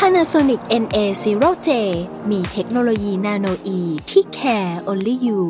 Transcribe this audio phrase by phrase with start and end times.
[0.00, 1.68] Panasonic NA0J
[2.30, 5.42] มีเทคโนโลยีนาโนอีที่ care only you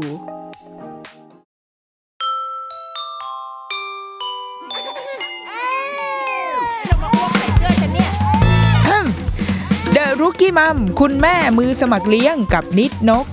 [9.92, 13.26] เดรุกี้มัมคุณแม่มือสมัครเลี้ยงกับนิดนก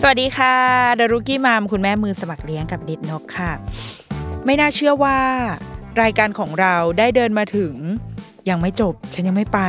[0.00, 0.56] สวัสดีค่ะ
[0.96, 3.52] เดรุกี้มัมคุณแม่มือสมัครเลี้ยงกับนิดนกค่ะ
[4.44, 5.18] ไม่น่าเชื่อว่า
[6.02, 7.74] รายการของเราได้เดินมาถึง
[8.48, 9.60] ยังไม่จบ ฉันยังไม่ไป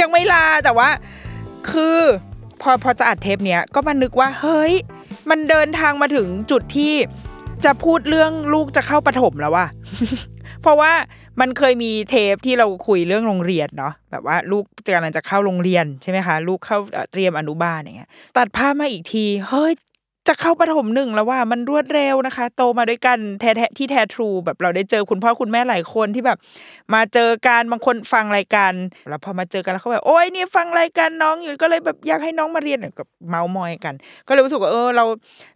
[0.00, 0.88] ยังไม่ลาแต่ว่า
[1.70, 1.98] คือ
[2.60, 4.72] พอพอจะอัดเทปเนี้ยก็มานึกว่าเฮ้ย
[5.30, 6.94] มันเดินทางมาถึงจุดที่
[7.64, 9.66] จะพูดเรื่องลูกจะเข้าประถมแล้วว่ะ
[10.62, 10.92] เพราะว่า
[11.40, 19.72] มันเคยมีเทปที่เราคุยเรื่องโรงเรียนเนาะแบบว่าลูกจะกำลังจะเข้าโรงเรียนใช่ไหมคะ ลูกเข้าเอ่อเตรียมอนุบาลอย่างเงี้ยตัดภาพมาอีกที เฮ้ย
[20.28, 26.38] จะเข้าประถมหนึ่งแล้วว่ามันรวดเร็วนะคะ โตมาด้วยกันแท้ที่แท้ทรูแบบเราได้เจอคุณพ่อคุณแม่หลายคนที่แบบ
[26.94, 28.72] มาเจอกันบางคนฟังรายการ
[29.08, 33.94] แล้วพอมาเจอกันแล้วเขาแบบโอ๊ยเนี่ยฟังรายการน้องอยู่ก็เลยแบบอยากให้น้องมาเรียนกับเมาส์มอยกัน
[34.26, 35.04] ก็เลยรู้สึกว่าเออเรา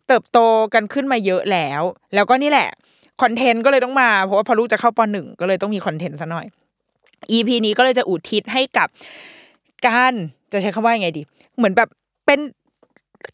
[0.08, 0.38] เติบโต
[0.74, 1.82] กันขึ้นมาเยอะแล้ว
[2.14, 2.68] แล้วก็นี่แหละ
[3.22, 6.46] คอนเทนต์ก็เลยต้องมาเพราะว่าพอลูกจะเข้าปหนึ่งก็เลยต้องมีคอนเทนต์ซะหน่อย
[7.32, 8.88] EP นี้ก็เลยจะอุทิศให้กับ
[9.86, 10.14] การ
[10.52, 11.22] จะใช้คำว่าไงดี
[11.56, 11.88] เหมือนแบบ
[12.26, 12.40] เป็น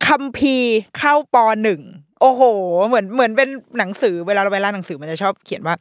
[0.07, 1.83] คัมภีร์เข้าปหนึ่ง
[2.21, 2.43] โอ้โห
[2.89, 5.75] เหมือนเหมือนเป็นหนังสือเวลาเราไปร้านหนังสือมันจะชอบเขียนว่า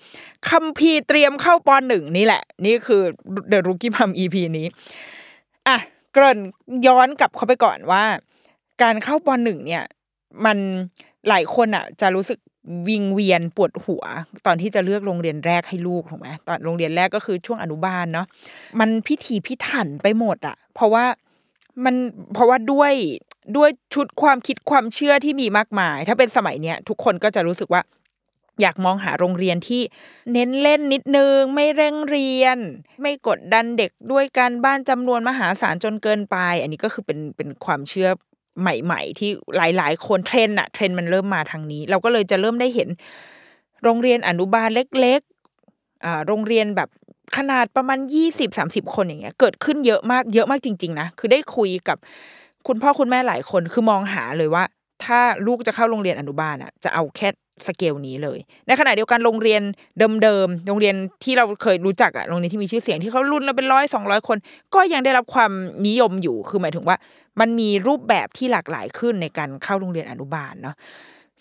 [0.50, 3.02] คัมภีร์เตรียมเข้าปหนึ่งนี่แหละ นี่คือ
[3.52, 4.68] The Rookie Mom EP นี้
[5.68, 5.78] อะ
[6.14, 6.40] เกริ่น
[6.88, 8.04] ย้อนกลับเข้าไปก่อนว่า
[8.82, 9.84] การเข้าปหนึ่งเนี่ย
[10.46, 10.58] มัน
[11.30, 12.40] หลายคนอะ จะรู้สึก
[12.88, 14.04] วิงเวียนปวดหัว
[14.46, 18.28] ตอนที่จะเลือกโรงเรียนแรกให้ลูกถูกไหมตอนโรงเรียนแรกก็คือช่วงอนุบาลเนาะ
[18.80, 21.06] มันพิถีพิถันไปหมดอะเพราะว่า
[21.86, 21.96] มัน
[22.34, 22.94] เพราะว่าด้วย
[23.56, 27.82] ด้วยชุดความคิดความเชื่อที่มีมากมาย ถ้าเป็นสมัยเนี้ยทุกคนก็จะรู้สึกว่า
[28.62, 29.82] อยากมองหาโรงเรียนที่
[30.34, 32.58] เน้นเล่นนิดนึง ไม่เร่งเรียน
[33.02, 38.10] ไม่กดดันเด็กด้วยการบ้านจำนวนมหาศาลจนเกินไป อันนี้ก็คือเป็นเป็นความเชื่อ
[38.62, 42.90] ใหม่ ๆ ที่หลาย ๆ คนเทรนอะเทรนมันเริ่มมาทางนี้ เราก็เลยจะเริ่มได้เห็น
[43.84, 44.70] โรงเรียนอนุบาล
[45.02, 46.90] เล็กๆอ่าโรงเรียนแบบ
[47.38, 51.98] ขนาดประมาณยี่สิบสามสิบคนอย่างเงี้ยเกิดขึ้นเยอะมากเยอะมากจริง ๆ นะ คือได้คุยกับ
[52.68, 54.64] คุณพ่อคุณแม่หลายคนคือมองหาเลยว่า
[55.06, 57.30] ถ้าลูกจะเข้าโรงเรียนอนุบาลอะ จะเอาแค่
[57.68, 59.62] สเกลนี้เลย ในขณะเดียวกันโรงเรียน
[60.24, 64.38] เดิมๆ โรงเรียนที่เราเคยรู้จักอะโรงเรียนที่มีชื่อเสียงที่เขารุ่นละเป็นร้อยสองร้อยคน
[64.76, 65.52] ก็ยังได้รับความ
[65.88, 66.98] นิยมอยู่ คือหมายถึงว่า
[67.40, 70.76] มันมีรูปแบบที่หลากหลายขึ้นในการเข้าโรงเรียนอนุบาลเนาะ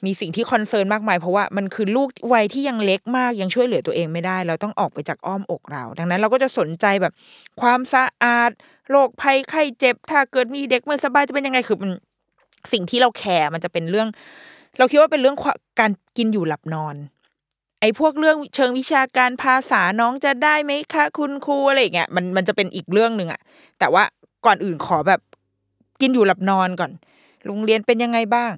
[0.04, 7.12] มีสิ่งที่ concern มากมายเพราะว่ามันคือลูกวัยที่ยังเล็กมากยังช่วยเหลือตัวเองไม่ได้ เราต้องออกไปจากอ้อมอกเรา ดังนั้นเราก็จะสนใจแบบ
[7.60, 8.50] ความสะอาด
[8.90, 11.90] โรคภัยไข้เจ็บ ถ้าเกิดมีเด็กไม่สบายจะเป็นยังไงคือมัน
[12.72, 14.08] สิ่งที่เรา care มันจะเป็นเรื่อง
[14.78, 15.36] เราคิดว่าเป็นเรื่อง
[15.80, 16.94] การกินอยู่หลับนอน
[17.80, 23.40] ไอ้พวกเรื่องเชิงวิชาการภาษาน้องจะได้ไหมคะคุณครูอะไรอย่างเงี้ยมันมันจะเป็นอีกเรื่องหนึ่งอะ
[23.78, 24.04] แต่ว่า
[24.46, 25.20] ก่อนอื่นขอแบบ
[26.00, 26.90] กินอยู่หลับนอนก่อน
[27.46, 28.52] โรงเรียนเป็นยังไงบ้าง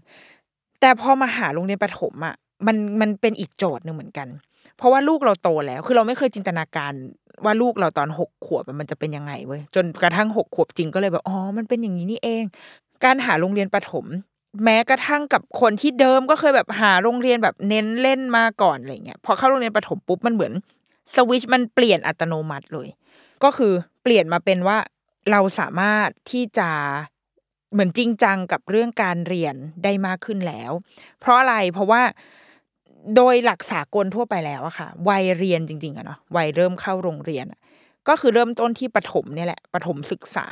[0.81, 2.35] แต่พอมาหาโรงเรียนประถมอะ
[2.67, 4.29] มันมันเป็นอีกโจทย์หนึ่งเหมือนกัน
[4.77, 6.93] เพราะว่าลูกเราโตแล้ว คือเราไม่เคยจินตนาการ
[7.45, 12.45] ว่าลูกเราตอนหกขวบมันจะเป็นยังไงเว้ยจนกระทั่งหกขวบจริงก็เลยแบบอ๋อมันเป็นอย่างนี้นี่เอง
[13.05, 14.05] การหาโรงเรียนประถม
[14.65, 20.53] แม้กระทั่งกับคนที่เดิมก็เคยแบบหาโรงเรียนแบบเน้นเล่นมาก่อนอะไรเงี้ยพอเข้าโรงเรียนประถมปุ๊บมันเหมือน
[21.15, 22.89] สวิชมันเปลี่ยนอัตโนมัติเลย
[23.45, 23.73] ก็คือ
[24.03, 24.79] เปลี่ยนมาเป็นว่า
[25.31, 26.71] เราสามารถที่จะ
[27.73, 30.73] เหมือนจริงจังกับเรื่องการเรียนได้มากขึ้นแล้ว
[31.21, 32.03] เพราะอะไรเพราะว่า
[33.17, 37.47] โดยหลักสากลทั่วไปแล้วอะค่ะ วัยเรียนจริงๆอะเนาะวัยเริ่มเข้าโรงเรียน
[38.09, 40.47] ก็คือเริ่มต้นที่ประถมเนี่ยแหละประถมศึกษา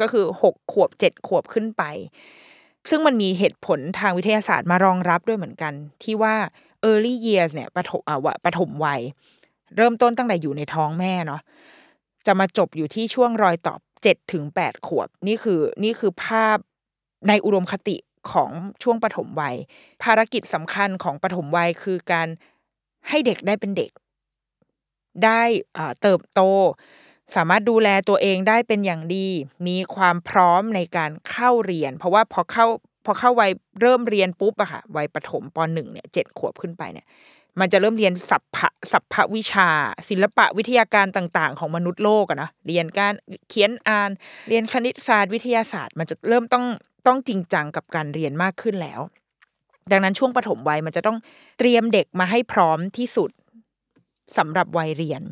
[0.00, 1.82] ก็คือหกขวบเจ็ดขวบขึ้นไป
[2.90, 5.72] ซึ่งมันมีเหตุผลทางวิทยาศาสตร์มารองรับด้วยเหมือนกัน
[6.02, 6.34] ที่ว่า
[6.88, 9.00] early years เนี่ยประถมอะประถมวัย
[9.76, 11.40] เริ่มต้นตั้งแต่อยู่ในท้องแม่เนาะ
[12.26, 16.58] จะมาจบอยู่ที่ช่วงรอยต่อ เจ็ดถึงแปดขวบนี่คือนี่คือภาพ
[17.28, 17.96] ในอุดมคติ
[18.32, 18.50] ของ
[18.82, 19.56] ช่วงปฐมวัย
[20.02, 22.28] ภารกิจสำคัญของปฐมวัยคือการ
[23.08, 23.90] ให้เด็กได้เป็นเด็ก
[25.24, 25.42] ได้
[26.02, 26.40] เติบโต
[27.34, 29.28] สามารถดูแลตัวเองได้เป็นอย่างดี
[29.66, 32.66] มีความพร้อมในการเข้าเรียน เพราะว่าพอเข้า
[33.04, 33.50] พอเข้าวัย
[33.80, 37.06] เริ่มเรียนปุ๊บอะค่ะวัยประถมปหนึ่งเนี่ยเจ็ดขวบขึ้นไปเนี่ย
[37.60, 39.68] มันจะเริ่มเรียนสัพพะสัพพวิชา
[40.08, 43.12] ศิลปะวิทยาการต่างๆ ของมนุษย์โลกอะนะเรียนการ
[43.48, 44.10] เขียนอ่าน
[44.48, 46.64] เรียนคณิตศาสตร์วิทยาศาสตร์ มันจะเริ่มต้อง
[47.06, 49.00] ต้องจริงจังกับการเรียนมากขึ้นแล้ว
[49.90, 51.18] ดังนั้นช่วงปฐมวัยมันจะต้อง
[51.58, 53.30] เตรียมเด็กมาให้พร้อมที่สุด
[54.36, 55.22] สำหรับวัยเรียน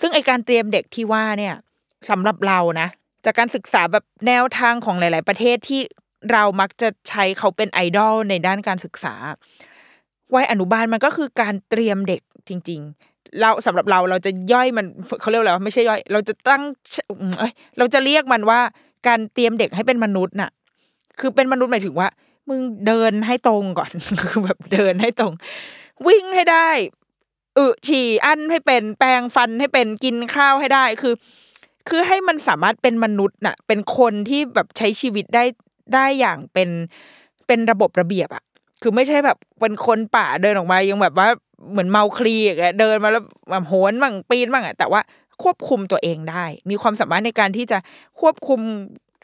[0.00, 1.54] ซึ่งไอการเตรียมเด็กที่ว่าเนี่ย
[2.10, 2.88] สำหรับเรานะ
[3.24, 5.80] จากการศึกษาแบบแนวทางของหลาย ๆ ประเทศที่
[6.32, 9.14] เรามักจะใช้เขาเป็นไอดอลในด้านการศึกษา
[10.34, 12.80] วัยอนุบาลมันก็คือการเตรียมเด็กจริง
[13.10, 14.86] ๆ เราสำหรับเราเราจะย่อยมัน
[15.20, 16.62] เขาเรียกอะไรวะไม่ใช่ย่อย เราจะตั้ง
[17.38, 18.60] เอ้ยเราจะเรียกมันว่า
[19.08, 20.50] การเตรียมเด็กให้เป็นมนุษย์น่ะ
[21.20, 22.08] คือเป็นมนุษย์หมายถึงว่า
[22.48, 23.90] มึงเดินให้ตรงก่อน
[24.28, 25.32] คือแบบเดินให้ตรง
[26.06, 26.70] วิ่งให้ได้
[27.56, 31.14] อึฉี่อั้นให้เป็นแปรงฟันให้เป็นกินข้าวให้ได้คือ
[31.88, 35.44] คือให้มันสามารถเป็นมนุษย์น่ะ เป็นคนที่แบบใช้ชีวิตได้
[35.94, 36.70] ได้อย่างเป็น
[37.46, 38.44] เป็นระบบระเบียบอะ
[38.82, 41.28] คือไม่ใช่แบบเป็นคนป่าเดินออกมายังแบบว่า
[41.70, 45.00] เหมือนเมาคลีอย่างเงี้ยเดินมาแล้วแบบโหนบ้างปีนบ้างอะแต่ว่า
[45.42, 47.78] ควบคุมตัวเองได้ มีความสามารถในการที่จะ
[48.20, 48.60] ควบคุม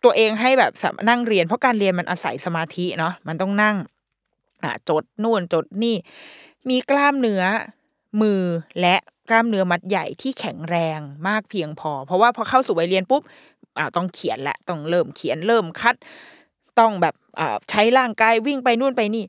[0.04, 0.72] ตัวเองให้แบบ
[1.08, 3.76] นั่งเรียน เพราะการเรียนมันอาศัยสมาธิเนาะมันต้องนั่ง
[4.64, 5.96] อ่าจดนู่นจดนี่
[6.68, 7.42] มีกล้ามเนื้อ
[8.22, 8.42] มือ
[8.80, 8.96] และ
[9.30, 10.98] กล้ามเนื้อมัดใหญ่ที่แข็งแรง
[11.28, 13.22] มากเพียงพอ เพราะว่าพอเข้าสู่วัยเรียนปุ๊บ
[13.78, 15.94] อ่าต้องเขียนละต้องเริ่มเขียนเริ่มคัด
[16.78, 19.24] ต้องแบบอ่าใช้ร่างกายวิ่งไปนู่นไปนี่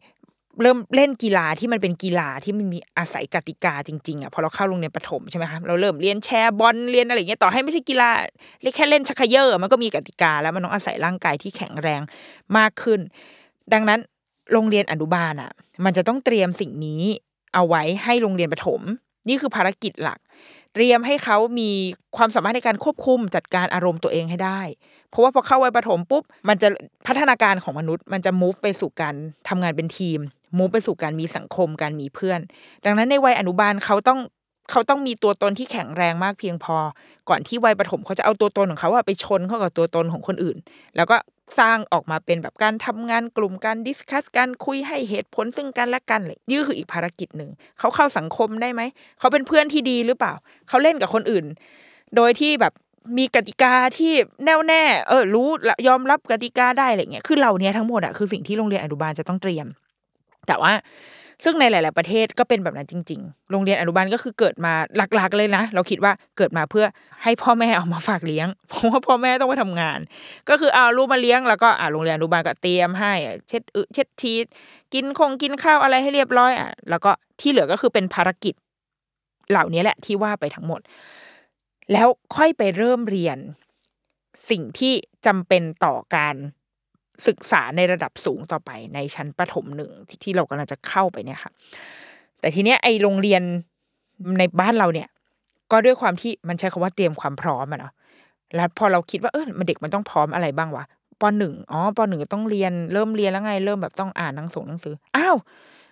[0.62, 8.10] เริ่มเล่นกีฬาที่มันเป็นกีฬาที่มันมีอาศัยกติกาจริงๆอะพอเราเข้าโรงเรียนประถมใช่ไหมคะเราเริ่มเรียนแชร์บอลเรียนอะไรอย่างเงี้ยต่อให้ไม่ใช่กีฬา
[8.62, 12.02] เรียกแค่เล่นชักเยอมันก็มีกติกาแล้วมันต้องอาศัยร่างกายที่แข็งแรง
[12.58, 13.00] มากขึ้น
[13.74, 14.00] ดังนั้น
[14.54, 15.52] โรงเรียนอนุบาลอะ
[15.86, 17.04] มันจะต้องเตรียมสิ่งนี้
[17.54, 18.82] เอาไว้ให้โรงเรียนประถม
[19.28, 20.20] นี่คือภารกิจหลัก
[20.74, 21.70] เตรียมให้เขามี
[22.18, 24.62] ความสามารถในการควบคุมจัดการอารมณ์ตัวเองให้ได้
[25.10, 26.68] เพราะว่าพอเข้าวัยประถมปุ๊บ มันจะ
[27.08, 29.16] พัฒนาการของมนุษย์ มันจะ move ไปสู่การ
[29.50, 30.20] ทำงานเป็นทีม
[30.58, 32.40] move ไปสู่การมีสังคมการมีเพื่อน
[32.86, 34.20] ดังนั้นในวัยอนุบาลเขาต้อง
[34.72, 36.78] เขาต้องมีตัวตนที่แข็งแรงมากเพียงพอ
[37.30, 40.58] ก่อนที่วัยประถมเขาจะเอาตัวตนของเขาอะไปชนเข้ากับตัวตนของคนอื่น
[40.96, 41.18] แล้วก็
[41.60, 47.50] สร้างออกมาเป็นแบบการทำงานกลุ่มการดิสคัสการคุยให้เหตุผลซึ่งกันและกันเลยนี่คืออีกภารกิจหนึ่ง
[47.80, 48.82] เขาเข้าสังคมได้ไหม
[49.20, 50.34] เขาเป็นเพื่อนที่ดีหรือเปล่า
[50.70, 51.46] เขาเล่นกับคนอื่น
[52.16, 52.74] โดยที่แบบ
[53.18, 54.14] มีกติกาที่
[54.46, 55.48] แน่วแน่เออรู้
[55.88, 59.68] ยอมรับกติกาได้อะไรเงี้ยคือเหล่านี้ทั้งหมดอะคือสิ่งที่โรงเรียนอนุบาลจะต้องเตรียม
[60.48, 60.72] แต่ว่า
[61.44, 64.74] ซึ่งในหลาย ๆ ประเทศก็เป็นแบบนั้นจริง ๆ โรงเรียนอนุบาลก็คือเกิดมา
[65.16, 66.86] หลัก ๆ เลยนะ เราคิดว่าเกิดมาเพื่อ
[67.24, 70.00] ให้พ่อแม่เอามาฝากเลี้ยง เพราะว่าพ่อแม่ต้องไปทำงาน
[70.50, 73.14] ก็คือเอาลูกมาเลี้ยงแล้วก็อ่าโรงเรียนอนุบาลก็เตรียมให้
[73.48, 74.46] เช็ดอึเช็ดชีส
[74.94, 78.54] กินคงกินข้าวอะไรให้เรียบร้อยอะแล้วก็ที่เหลือก็คือเป็นภารกิจ
[79.52, 80.82] เหล่านี้แหละที่ว่าไปทั้งหมด
[81.92, 83.38] แล้วค่อยไปเริ่มเรียน
[84.50, 84.94] สิ่งที่
[85.26, 86.36] จำเป็นต่อการ
[87.28, 91.52] ศึกษาในระดับสูงต่อไปในชั้นประถมหนึ่งที่ที่เรากำลังจะเข้าไปเนี่ยค่ะ
[92.40, 93.42] แต่ทีเนี้ยไอโรงเรียน
[94.40, 95.10] ในบ้านเราเนี่ย
[95.72, 97.94] ก็ด้วยความที่มันใช้คำว่าเตรียมความพร้อมอะเนาะ
[98.56, 100.84] แล้วพอเราคิดว่าเออมันเด็กมันต้องพร้อมอะไรบ้างวะ
[101.22, 105.36] ปหนึ่งอ๋อปหนึ่งต้องเรียนเริ่มเรียนแล้วไง เริ่มแบบต้องอ่านหนังส่งหนังสืออ้าว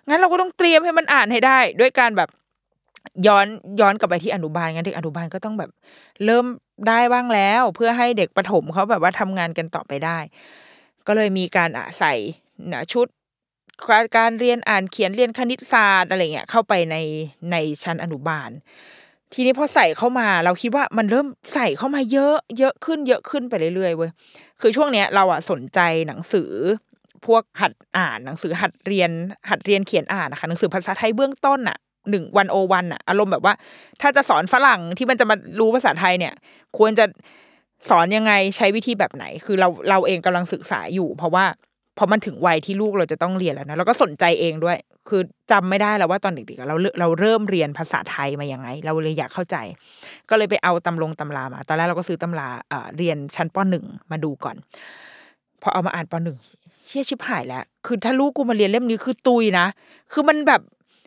[0.08, 2.28] งั้นเราก็ต้องเตรียมให้มันอ่านให้ได้ ด้วยการแบบ
[3.26, 3.46] ย้อน
[3.80, 5.70] ย้อนกลับไปที่อนุบาลงั้นเด็กอนุบาลก็ต้องแบบ
[6.24, 6.46] เริ่ม
[6.88, 10.18] ได้บ้างแล้ว เพื่อให้เด็กประถมเขาแบบว่าทำงานกันต่อไปได้
[11.06, 12.14] ก็เลยมีการอะใส่
[12.72, 13.06] นะชุด
[14.16, 16.96] การเรียนอ่านเขียนเรียนคณิตศาสตร์อะไรเงี้ยเข้าไปใน
[17.52, 18.50] ในชั้นอนุบาล
[19.32, 24.10] ทีนี้พอใส่เข้ามาเราคิดว่ามันเริ่มใส่เข้ามาเยอะ เยอะขึ้นเยอะขึ้นไปเรื่อยๆเว้ย
[24.60, 26.50] คือช่วงเนี้ยเราอะสนใจหนังสือ
[27.26, 29.10] พวกหัดอ่านหนังสือหัดเรียน
[29.50, 31.78] หัดเรียนเขียนอ่านนะคะหนังสือภาษาไทยเบื้องต้นอะ
[32.10, 33.54] หนึ่งวันโอวันอะอารมณ์แบบว่า
[34.00, 36.34] ถ้าจะสอนฝรั่งที่มันจะมารู้ภาษาไทยเนี่ย
[36.78, 37.04] ควรจะ
[37.88, 41.44] สอนยังไงใช้วิธีแบบไหน คือเราเราเองกำลังศึกษาอยู่ เพราะว่า
[41.98, 49.56] พอมันถึงวัยที่ลูกเราจะต้องเรียนแล้วนะเราก็สนใจเองด้วย คือจำไม่ได้แล้วว่าตอนเด็กๆเราเราเริ่มเรียนภาษาไทยมายังไง เราเลยอยากเข้าใจ
[50.30, 54.56] ก็เลยไปเอาตำลงตำรามา ตอนแรกเราก็ซื้อตำราเอ่อเรียนชั้นปหนึ่งมาดูก่อน
[55.62, 56.38] พอเอามาอ่านปหนึ่ง
[56.86, 59.66] เชี่ยชิบหายแล้ว คือถ้าลูกกูมาเรียนเล่มนี้คือตุยนะ
[60.12, 60.60] คือมันแบบ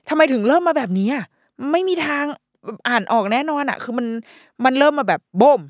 [0.09, 1.25] ทำไมถึงเริ่มมาแบบนี้อะ
[1.71, 2.25] ไม่มีทาง
[2.87, 4.07] อ่านออกแน่นอนอะ คือมัน
[4.65, 5.61] มันเริ่มมาแบบโบม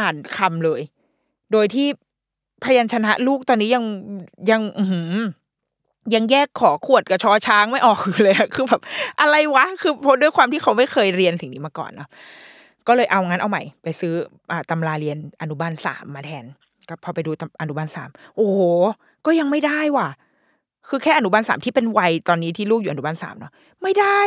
[0.00, 0.80] อ่านคำเลย
[1.52, 1.86] โดยที่
[2.64, 3.84] พยัญชนะลูกตอนนี้ยัง
[4.50, 4.84] ยังอื
[6.14, 8.80] ยังแยกขอขวดกับชอช้างไม่ออกเลยคือแบบ
[9.20, 12.08] อะไรวะ คือเพราะด้วยความที่เขาไม่เคยเรียนสิ่งนี้มาก่อนเนาะ
[12.86, 14.14] ก็เลยเอางั้นเอาใหม่ ไปซื้อ
[14.50, 16.44] อตำราเรียนอนุบาลสามมาแทน
[16.88, 18.58] ก็พอไปดูอนุบาลสามโอ้โห
[19.26, 20.08] ก็ยังไม่ได้ว่ะ
[20.88, 24.20] คือแค่อนุบาลสามที่เป็นวัยตอนนี้ที่ลูกอยู่อนุบาลสามเนาะไม่ได้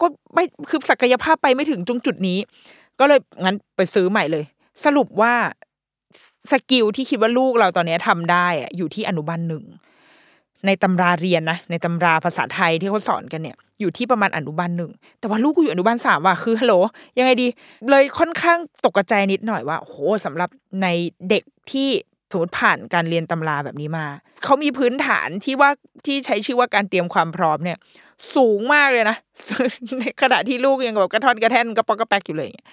[0.00, 2.38] ก็ไม่คือศักยภาพไปไม่ถึงจงจุดนี้
[2.98, 4.44] ก็เลยงั้นไปซื้อใหม่เลย
[4.84, 5.34] สรุปว่า
[6.50, 9.64] สกิลที่คิดว่าลูกเราตอนนี้ทำได้อะอยู่ที่อนุบาลหนึ่ง
[10.66, 16.74] ในตำราเรียนนะในตำราภาษาไทยที่เขาสอนกันเนี่ยอยู่ที่ประมาณอนุบาลหนึ่งแต่ว่าลูกกูอยู่อนุบาลสามว่ะคือฮัลโหล
[17.18, 17.48] ยังไงดี
[17.90, 19.94] เลยค่อนข้างตกใจนิดหน่อยว่าโห
[20.24, 20.50] สำหรับ
[20.82, 20.86] ใน
[21.30, 21.88] เด็กที่
[22.30, 24.06] สมมติผ่านการเรียนตำราแบบนี้มา
[24.44, 25.70] เขามีพื้นฐานที่ว่า
[26.06, 27.78] ที่ใช้ชื่อว่าการเตรียมความพร้อมเนี่ย
[28.36, 29.16] สูงมากเลยนะ
[29.98, 32.68] ในขณะที่ลูกยังแบบกระท่อนกระแท่นกระปอกกระแปกอยู่เลยเงี้ย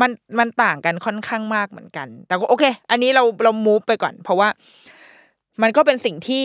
[0.00, 4.48] มันมันต่างกันค่อนข้างมากเหมือนกัน แต่ก็โอเค อันนี้เราเรามูฟไปก่อน เพราะว่า
[5.62, 6.44] มันก็เป็นสิ่งที่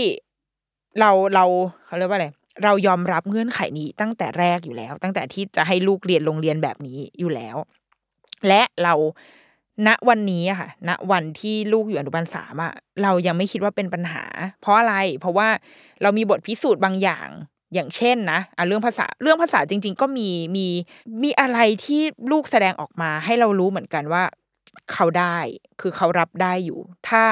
[0.99, 1.45] เราเรา
[1.85, 2.27] เขาเรียกว่าอะไร
[2.63, 7.57] เรายอมรับเงื่อนไขนี้ตั้งแต่แรกอยู่แล้ว ตั้งแต่ที่จะให้ลูกเรียนโรงเรียนแบบนี้อยู่แล้ว
[8.47, 8.93] และเรา
[9.87, 12.73] ณวันนี้อะค่ะ ณวันที่ลูกอยู่อนุบาลสามอะ
[13.03, 14.23] เรายังไม่คิดว่าเป็นปัญหา
[14.61, 15.47] เพราะอะไร เพราะว่า
[16.01, 17.27] เรามีบทพิสูจน์บางอย่าง
[17.73, 20.67] อย่างเช่นนะอะเรื่องภาษาเรื่องภาษาจริง ๆ ก็มีมี
[21.23, 22.01] มีอะไรที่
[22.31, 24.23] ลูกแสดงออกมา ให้เรารู้เหมือนกันว่า
[24.93, 25.37] เขาได้
[25.81, 27.23] คือเขารับได้อยู่ ถ้า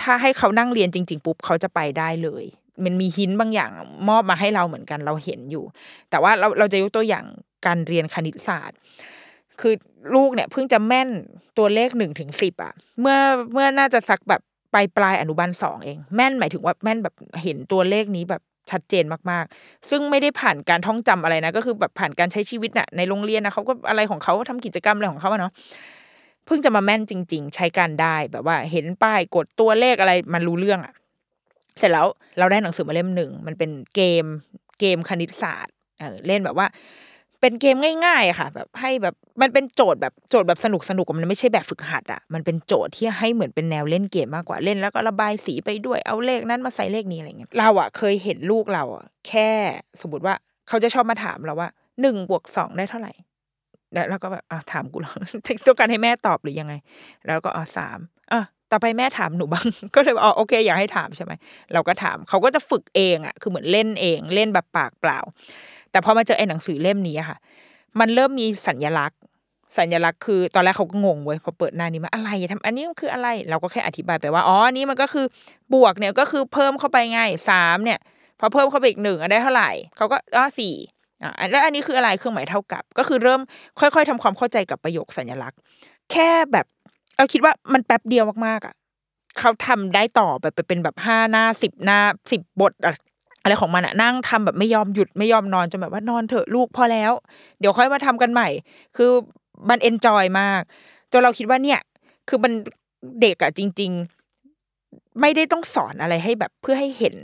[0.00, 2.44] ถ้าให้เขานั่งเรียนจริง ๆ ปุ๊บเขาจะไปได้เลย
[2.84, 3.70] มันมีหินบางอย่าง
[4.08, 5.64] มอบมาให้เราเหมือนกันเราเห็นอยู่
[6.10, 7.24] แต่ว่าเราเราจะยกตัวอย่าง
[7.66, 8.78] การเรียนคณิตศาสตร์
[9.60, 9.74] คือ
[10.14, 11.08] ลูกเนี่ยเพิ่งจะแม่น
[11.58, 13.18] ตัวเลขหนึ่งถึงสิบอะเมื่อ
[13.52, 14.42] เมื่อน่าจะสักแบบ
[14.74, 25.52] ปลายปลายอนุบาลสองเอง แม่นหมายถึงว่าแม่นแบบเห็นตัวเลขนี้แบบชัดเจนมากๆ ซึ่งไม่ได้ผ่านการท่องจำอะไรนะ ก็คือแบบผ่านการใช้ชีวิตน่ะในโรงเรียนนะเขาก็อะไรของเขาทำกิจกรรมอะไรของเขาเนาะ
[26.46, 30.94] เพิ่งจะมาแม่นจริง ๆ ใช้การได้แบบว่าเห็นป้ายกดตัวเลขอะไรมันรู้เรื่องอะ
[31.78, 32.06] เสร็จแล้ว
[32.38, 34.24] เราได้หนังสือมาเล่มหนึ่งมันเป็นเกม
[34.80, 36.66] เกมคณิตศาสตร์เออเล่นแบบว่า
[37.40, 37.76] เป็นเกม
[38.06, 49.50] ง่ายๆค่ะ แบบให้แบบมันเป็นโจทย์แบบโจทย์แบบสนุกสนุกมันไม่ใช่แบบฝึกหัดอะมันเป็นโจทย์ที่ให้เหมือนเป็นแนวเล่นเกมมากกว่าเล่นแล้วก็ระบายสีไปด้วยเอาเลขนั้นมาใส่เลขนี้อะไรเงี้ยเราอะเคยเห็นลูกเราอะแค่
[50.00, 50.34] สมมติว่า
[50.68, 51.68] เขาจะชอบมาถามเราว่า
[52.00, 53.12] หนึ่งบวกสองได้เท่าไหร่
[54.10, 55.14] แล้วก็แบบอะถามกูเหรอ
[55.66, 56.74] ต้องการให้แม่ตอบหรือยังไง
[57.26, 57.98] แล้วก็อ๋อสาม
[58.72, 61.32] ต่อไปแม่ถามหนูบ้าง ก็เลยบอกอ๋อโอเค อยากให้ถามใช่ไหม
[61.72, 65.18] เราก็ถามเขาก็จะฝึกเองอะคือเหมือนเล่นเองเล่นแบบปากเปล่า
[65.90, 67.38] แต่พอมาเจอไอ้หนังสือเล่มนี้ค่ะ
[68.00, 69.18] มันเริ่มมีสัญลักษณ์
[69.78, 75.26] สัญลักษณ์คือ ตอนแรกเขาก็งงเว้ยพอเปิดหน้านี้มาอะไรทำอันนี้มันคืออะไร เราก็แค่อธิบายไปว่าอ๋ออันนี้มันก็คือ
[75.74, 77.20] บวกเนี่ยก็คือเพิ่มเข้าไปไง
[77.50, 77.98] สามเนี่ย
[78.40, 80.74] พอเพิ่มเข้าไปอีกหนึ่งได้เท่าไหร่เขาก็อ๋อสี่
[81.22, 83.40] อ่าแล้วอันนี้คืออะไรเครื่องหมายเท่ากับ ก็คือเริ่ม
[83.80, 85.58] ค่อย ๆทำความเข้าใจกับประโยคสัญลักษณ์
[86.12, 86.66] แค่แบบ
[87.18, 88.74] เราคิดว่ามันแป๊บเดียวมากๆอะ
[89.38, 91.98] เขาทำได้ต่อแบบไปเป็นแบบห้าหน้าสิบหน้า
[92.32, 92.72] สิบบท
[93.42, 97.12] อะไรของมันอะนั่งทำแบบไม่ยอมหยุดไม่ยอมนอนจนแบบว่านอนเถอะลูกพอแล้ว
[97.60, 98.48] เดี๋ยวค่อยมาทำกันใหม่
[98.96, 99.10] คือ
[99.68, 100.62] มันเอนจอยมาก
[101.12, 101.80] จนเราคิดว่าเนี่ย
[102.28, 102.52] คือมัน
[103.20, 103.90] เด็กอะจริง
[104.56, 107.16] ๆ ไม่ได้ต้องสอนอะไรให้แบบเพื่อให้เห็น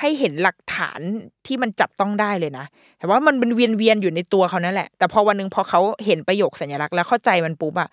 [0.00, 1.00] ให้เห็นหลักฐาน
[1.46, 2.64] ที่มันจับต้องได้เลยนะ
[2.98, 7.88] แต่ว่ามันเป็นเวียนเวียนๆอยู่ในตัวเขานั่นแหละ แต่พอวันนึงพอเขาเห็นประโยคสัญลักษณ์แล้วเข้าใจมันปุ๊บอะ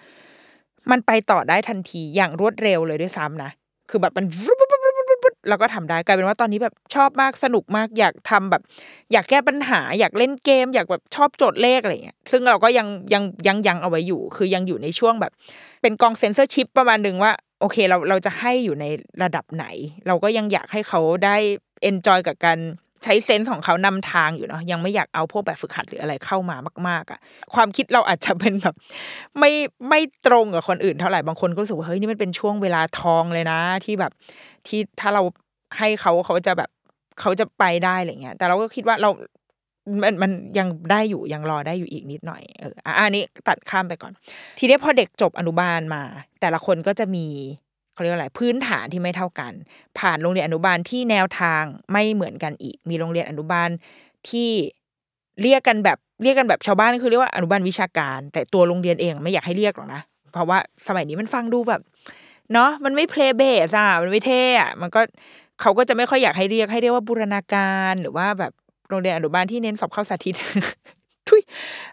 [0.92, 3.52] มันไปต่อได้ทันทีอย่างรวดเร็วเลยด้วยซ้ำนะ
[3.90, 4.26] คือแบบมัน
[5.50, 8.62] แล้วก็ทำได้กลายเป็นว่าตอนนี้แบบชอบมากสนุกมากอยากทำแบบ
[9.12, 15.32] อยากแก้ปัญหา อยากเล่นเกม อยากแบบชอบโจทย์เลขอะไรเงี้ยซึ่งเราก็ยังยังยังยังเอาไว้อยู่ คือยังอยู่ในช่วงแบบ
[15.82, 17.32] เป็นกองเซนเซอร์ชิปประมาณหนึ่งว่า
[17.62, 18.86] โอเคเราเราจะให้อยู่ใน
[19.24, 19.66] ระดับไหน
[20.08, 21.36] เราก็ยังอยากให้เขาได้
[21.84, 22.60] enjoy กับการ
[23.04, 26.58] ใช้ sense ของเขานำทางอยู่เนาะยังไม่อยากเอาพวกแบบฝึกหัดหรืออะไรเข้ามา
[26.90, 27.20] มาก ๆอะ่ะ
[27.56, 28.76] ความคิดเราอาจจะเป็นแบบ
[29.40, 29.52] ไม่
[29.90, 34.12] ไม่ตรงกับคนอื่นเท่าไหร่บางคนก็รู้สึกว่าเฮ้ยนี่มันเป็นช่วงเวลาทองเลยนะที่แบบ
[34.68, 35.24] ที่ถ้าเรา
[35.78, 36.70] ให้เขาเขาจะแบบ
[37.20, 39.10] เขาจะไปได้อะไรเงี้ย แต่เราก็คิดว่าเรา
[40.04, 44.14] มันมันยังได้อยู่ยังรอได้อยู่อีกนิดหน่อยเอออะอันนี้ตัดข้ามไปก่อน
[44.60, 46.04] ทีนี้พอเด็กจบอนุบาลมา
[46.42, 47.26] แต่ละคนก็จะมี
[48.00, 49.54] เขาเรียกว่าอะไรพื้นฐานที่ไม่เท่ากัน
[50.00, 53.70] ผ่านโรงเรียนอนุบาลที่แนวทางไม่เหมือนกันอีก มีโรงเรียนอนุบาล
[54.30, 54.50] ที่
[55.42, 60.02] เรียกกันแบบเรียกกันแบบชาวบ้านคือเรียกว่าอนุบาลวิชาการ แต่ตัวโรงเรียนเองไม่อยากให้เรียกหรอกนะ
[60.32, 61.82] เพราะว่าสมัยนี้มันฟังดูแบบ
[62.54, 65.02] เนาะมันไม่เพลย์เบสอะมันไม่เท่อะมันก็
[65.62, 68.52] เขาก็จะไม่ค่อยอยากให้เรียกให้เรียกว่าบูรณาการหรือว่าแบบ
[68.90, 70.36] โรงเรียนอนุบาลที่เน้นสอบเข้าสาธิต
[71.30, 71.42] ทุย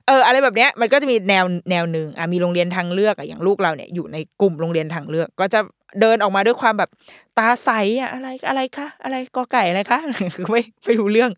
[0.07, 5.61] เอออะไรแบบเนี้ยมันก็จะมีแนวแนวหนึ่งอะมีโรงเรียนทางเลือกอะอย่างลูกเราเนี่ยอยู่ในกลุ่มโรงเรียนทางเลือก ก็จะ
[6.01, 6.91] เดินออกมาด้วยความแบบ
[7.39, 9.99] ตาใสอะอะไรอะไรคะอะไรกอไก่อะไรคะ
[10.35, 11.31] คือไม่ไม่รู้เรื่อง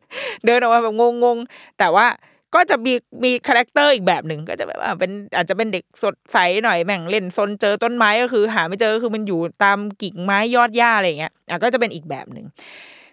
[0.47, 2.07] เดินออกมาแบบงงๆแต่ว่า
[2.55, 2.93] ก็จะมี
[3.25, 12.47] มี character อีกแบบหนึ่งก็จะแบบว่าเป็นอาจจะเป็นเด็กสดใสหน่อยแม่งเล่นซนเจอต้นไม้ก็คือ หาไม่เจอคือมันอยู่ตามกิ่งไม้ยอดหญ้าอะไรอย่างเงี้ยอะก็จะเป็นอีกแบบหนึ่ง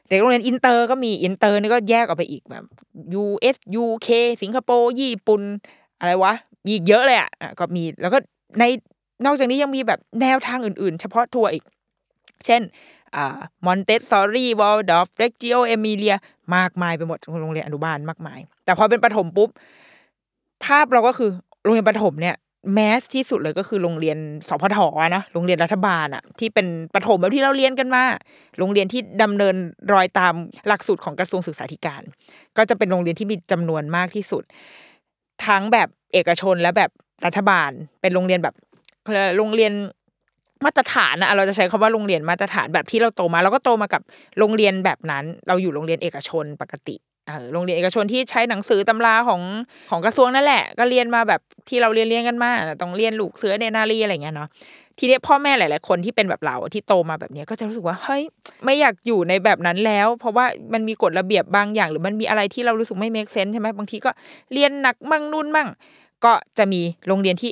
[0.07, 2.63] เด็กโรงเรียนอินเตอร์ก็มีอินเตอร์นี่ก็แยกออกไปอีกแบบ
[3.23, 4.09] US UK
[4.41, 5.41] สิงคโปร์ญี่ปุ่น
[5.99, 6.33] อะไรวะ
[6.67, 8.17] อีกเยอะเลยอะอะก็มีแล้วก็
[8.59, 8.63] ใน
[9.25, 11.63] นอกจากนี้ยังมีแบบแนวทางอื่นๆ เฉพาะทัวร์อีก
[12.45, 12.61] เช่น
[13.65, 16.15] Montessori Waldorf Reggio Emilia
[16.55, 19.49] มากมายไปหมดโรงเรียนอนุบาลมากมาย แต่พอเป็นประถมปุ๊บ
[20.65, 21.29] ภาพเราก็คือ
[21.63, 22.35] โรงเรียนประถมเนี่ย
[22.73, 24.17] mass ที่สุดเลยก็คือโรงเรียน
[24.47, 28.03] สพทอะนะโรงเรียนรัฐบาลอะที่เป็นประถมแบบที่เราเรียนกันมา
[28.59, 29.55] โรงเรียนที่ดำเนิน
[29.93, 30.33] รอยตาม
[30.67, 32.01] หลักสูตรของกระทรวงศึกษาธิการ
[32.57, 34.43] ก็จะเป็นโรงเรียนที่มีจำนวนมากที่สุด
[35.45, 36.91] ทั้งแบบเอกชนและแบบ
[37.25, 38.55] รัฐบาล เป็นโรงเรียนแบบ
[39.05, 39.73] เขาเรียกอโรงเรียน
[40.65, 44.01] มาตรฐานนะเราจะใช้คำว่าโรงเรียนมาตรฐานแบบที่เราโตมา เราก็โตมากับ
[44.39, 46.95] โรงเรียนแบบนั้น เราอยู่โรงเรียนเอกชนปกติ
[47.53, 49.41] โรงเรียนเอกชนที่ใช้หนังสือตำราของ
[49.89, 54.49] ของกระทรวงนั่นแหละ ก็เรียนมาแบบที่เราเรียนเรียนกันมาต้องเรียนลูกเสือเนนารีอะไรอย่างเงี้ยเนาะ
[54.99, 58.23] ทีนี้พ่อแม่หลาย ๆ คนที่เป็นแบบเราที่โตมาแบบนี้ก็จะรู้สึกว่าเฮ้ย
[58.65, 64.11] ไม่อยากอยู่ในแบบนั้นแล้ว เพราะว่ามันมีกฎระเบียบบางอย่าง หรือมันมีอะไรที่เรารู้สึกไม่ make sense ใช่ไหมบางทีก็
[64.53, 65.69] เรียนหนักมั่งนู่นมั่ง
[66.25, 67.51] ก็จะมีโรงเรียนที่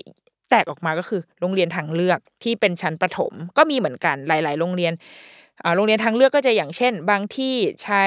[0.53, 4.93] แตกออกมาก็คือ โรงเรียนทางเลือกที่เป็นชั้นประถม ก็มีเหมือนกันหลาย ๆ โรงเรียน
[5.75, 8.03] โรงเรียนทางเลือกก็จะอย่างเช่น บางที่ใช้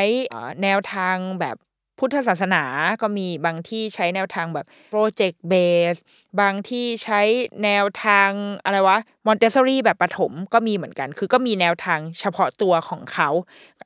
[0.62, 1.57] แนวทางแบบ
[1.99, 2.65] พุทธศาสนา
[3.03, 5.55] ก็มีบางที่ใช้แนวทางแบบโปรเจกต์เบ
[5.95, 5.97] ส
[6.41, 7.21] บางที่ใช้
[7.65, 8.31] แนวทาง
[8.65, 13.29] อะไรวะมอนเตสซอรี่แบบประถมก็มีเหมือนกัน คือก็มีแนวทางเฉพาะตัวของเขา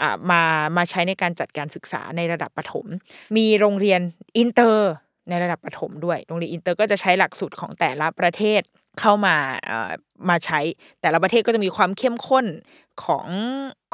[0.03, 0.43] อ่ามา
[0.77, 2.87] มาใช้ในการจัดการศึกษาในระดับประถม
[3.37, 4.01] มีโรงเรียน
[4.37, 4.91] อินเตอร์
[5.31, 8.63] ในระดับประถมด้วย โรงเรียนอินเตอร์ก็จะใช้หลักสูตรของแต่ละประเทศ
[9.01, 9.91] เข้ามาเอ่อ
[10.31, 10.61] มาใช้
[11.01, 12.47] แต่ละประเทศก็จะมีความเข้มข้น
[13.05, 13.29] ของ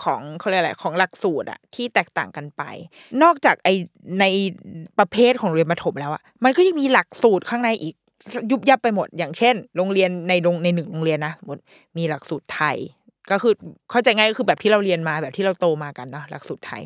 [0.03, 2.63] ของเขาเรียกอะไรของหลักสูตรอะที่แตกต่างกันไป
[3.23, 3.69] นอกจากไอ้
[4.21, 4.25] ใน
[4.99, 7.95] ประเภทของเรียนประถมแล้วอะมันก็ยังมีหลักสูตรข้างในอีก
[8.51, 11.63] ยุบยับไปหมด อย่างเช่น โรงเรียนในโรงในหนึ่งโรงเรียนนะสมมติ
[11.97, 12.77] มีหลักสูตรไทย
[13.31, 13.55] ก็คือ
[13.91, 16.83] เข้าใจง่ายก็คือแบบที่เราเรียนมาแบบที่เราโตมากันเนาะหลักสูตรไทย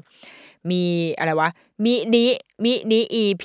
[0.70, 0.82] มี
[1.18, 1.50] อะไรวะ
[1.84, 2.24] มินิ
[2.64, 3.44] มินิ EP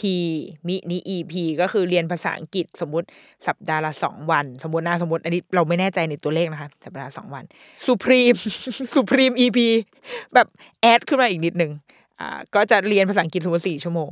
[0.68, 3.08] มินิ EP ก็คือเรียนภาษาอังกฤษสมมติ
[3.48, 7.44] สัปดาห์ละสองวัน สมมตินะสมมติอันนี้เราไม่แน่ใจในตัวเลขนะคะ สัปดาห์ละสองวัน
[7.88, 8.38] Supreme
[8.96, 9.60] Supreme EP
[10.34, 10.48] แบบ
[10.82, 11.72] แอดขึ้นมาอีกนิดหนึ่ง
[12.20, 14.10] อ่าก็จะเรียนภาษาอังกฤษสมมติสี่ชั่วโมง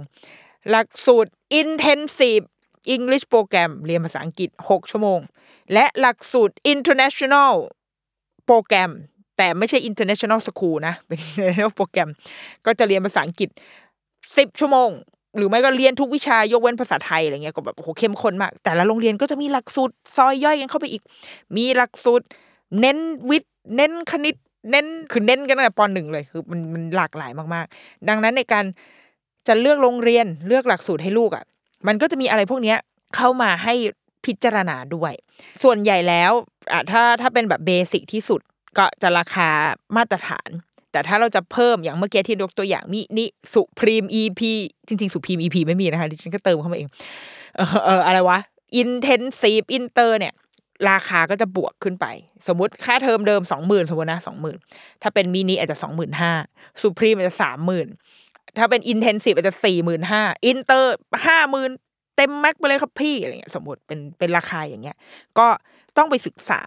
[0.69, 1.31] หลักสูตร
[1.61, 2.43] Intensive
[2.95, 5.19] English Program เรียนภาษาอังกฤษ 6 ชั่วโมง
[5.73, 7.53] และหลักสูตร International
[8.45, 8.91] โปรแกรม
[9.37, 12.09] แต่ไม่ใช่ international school นะ เป็น international โปรแกรม
[12.65, 13.49] ก็จะเรียนภาษาอังกฤษ
[14.37, 14.89] สิบชั่วโมง
[15.37, 21.03] หรือไม่ก็เรียนทุกวิชายกเว้นภาษาไทยอะไรเงี้ยก็แบบโหเข้มข้นมาก แต่ละโรงเรียนก็จะมีหลักสูตรซอยย่อยกันเข้าไปอีก
[21.57, 22.25] มีหลักสูตร
[22.79, 22.97] เน้น
[23.29, 24.35] วิทย์เน้นคณิต
[24.71, 28.65] เน้นคือเน้นกันตั้งแต่ปหนึ่งเลยคือมันมันหลากหลายมากๆ ดังนั้นในการ
[29.47, 31.43] จะเลือกโรงเรียนเลือกหลักสูตรให้ลูกอะ
[31.87, 32.77] มันก็จะมีอะไรพวกเนี้ย
[33.15, 33.73] เข้ามาให้
[34.25, 35.13] พิจารณาด้วย
[35.63, 36.31] ส่วนใหญ่แล้ว
[36.71, 38.41] อะถ้าถ้าเป็นแบบเบสิกที่สุด
[38.77, 39.49] ก็จะราคา
[39.95, 40.49] มาตรฐาน
[40.91, 44.41] แต่ถ้าเราจะเพิ่มอย่างเมื่อกี้ที่ยกตัวอย่างมินิสุพรีม EP
[44.87, 46.89] จริง ๆ สุพรีม EP ไม่มีนะคะดิฉันก็เติมเข้ามาเอง
[47.55, 48.39] เออเอออะไรวะ
[48.81, 50.33] Intensive Inter เนี่ย
[50.89, 52.05] ราคาก็จะบวกขึ้นไป
[52.47, 54.57] สมมติค่าเทอมเดิมสองหมื่นสมมตินะสองหมื่น
[55.01, 56.31] ถ้าเป็นมินิอาจจะสองหมื่นห้า
[56.81, 57.87] supreme อาจจะสามหมื่น
[58.57, 60.95] ถ้าเป็น intensive อาจจะสี่หมื่นห้าอินเตอร์
[61.27, 61.71] ห้าหมื่น
[62.15, 64.97] เต็ม max ไปเลยครับพี่อะไรเงี้ยสมมติเป็นเป็นราคาอย่างเงี้ย
[65.39, 65.47] ก็
[65.97, 66.61] ต้องไปศึกษา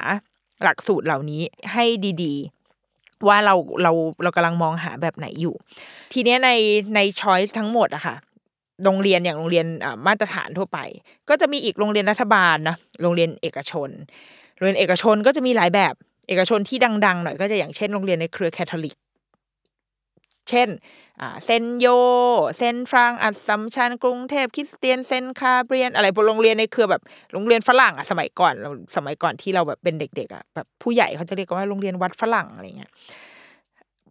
[0.62, 1.42] หลักสูตรเหล่านี้
[1.72, 1.84] ให้
[2.22, 3.92] ดีๆ ว่าเราเรา
[4.22, 5.54] เรากำลังมองหาแบบไหนอยู่
[6.12, 6.50] ทีเนี้ยใน
[6.94, 8.16] ใน choice ทั้งหมดอะค่ะ
[8.84, 10.78] โรงเรียนอย่างโรงเรียนอ่ามาตรฐานทั่วไป
[11.28, 13.88] ก็จะมีอีกโรงเรียนรัฐบาลนะโรงเรียนเอกชน
[14.56, 15.94] โรงเรียนเอกชนก็จะมีหลายแบบ
[16.28, 18.96] เอกชนที่ดังๆหน่อยก็จะอย่างเช่นโรงเรียนในเครือคาทอลิก
[20.50, 20.68] เช่น
[21.44, 21.86] เซนต์โย
[22.56, 32.90] เซนต์ฟรังอัสสัมชัญกรุงเทพคริสเตียนเซนต์คาเบรียล อะไรพวกโรงเรียนในเครือแบบโรงเรียนฝรั่งอะสมัยก่อนเราสมัยก่อนที่เราแบบเป็นเด็กๆอะแบบผู้ใหญ่เขาจะเรียกว่าโรงเรียนวัดฝรั่งอะไรเงี้ย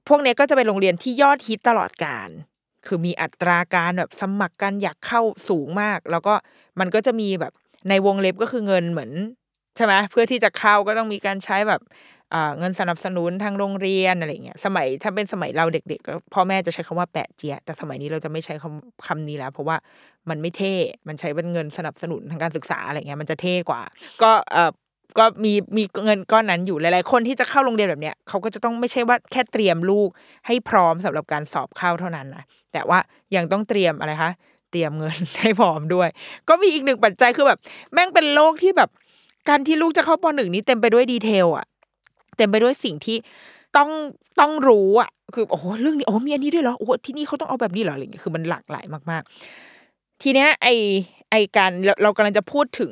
[0.07, 2.29] พวกเนี้ยก็จะเป็นโรงเรียนที่ยอดฮิตตลอดกาล
[2.87, 6.33] คือมีอัตราการแบบสมัครกันอยากเข้าสูงมาก แล้วก็
[6.79, 7.53] มันก็จะมีแบบ
[7.89, 9.11] ในวงเล็บก็คือเงินเหมือน
[9.75, 11.81] ใช่ไหมเพื่อที่จะเข้าก็ต้องมีการใช้แบบ
[12.59, 19.77] เงินสนับสนุนทางโรงเรียนอะไรเงี้ยสมัยถ้าเป็นสมัยเราเด็กๆก็พ่อแม่จะใช้คำว่าแปะเจียแต่สมัยนี้เราจะไม่ใช้คำคำนี้แล้ว เพราะว่า
[20.29, 20.73] มันไม่เท่
[21.07, 23.81] มันใช้เป็นเงินสนับสนุนทางการศึกษาอะไรเงี้ยมันจะเท่กว่า
[24.21, 24.71] ก็เอ่อ
[25.17, 30.09] ก็มีมีเงินก้อนนั้นอยู่หลายๆคนที่จะเข้าโรงเรียนแบบเนี้ยเขาก็จะต้องไม่ใช่ว่าแค่เตรียมลูก
[30.47, 32.43] ให้พร้อมสำหรับการสอบเข้าเท่านั้นนะ
[32.73, 32.99] แต่ว่า
[33.35, 34.31] ยังต้องเตรียมอะไรคะ
[34.71, 36.09] เตรียมเงินให้พร้อมด้วย
[36.49, 37.59] ก็มีอีกหนึ่งปัจจัยคือแบบ
[37.93, 38.89] แม่งเป็นโลกที่แบบ
[39.49, 41.65] การที่ลูกจะเข้าปหนึ่งนี้เต็มไปด้วยดีเทลอะ
[42.37, 43.17] เต็มไปด้วยสิ่งที่
[43.77, 43.89] ต้อง
[44.39, 49.23] ต้องรู้อะ คือโอ้โหเรื่องนี้โอ้มีอันนี้ด้วยเหรอโอ้ที่นี่เขาต้องเอาแบบนี้เหรออะไรอย่างเงี้ยคือมันหลากหลายมาก
[49.71, 50.67] ๆ ทีเนี้ยไอ
[51.31, 52.91] ไอการเราเรากำลังจะพูดถึง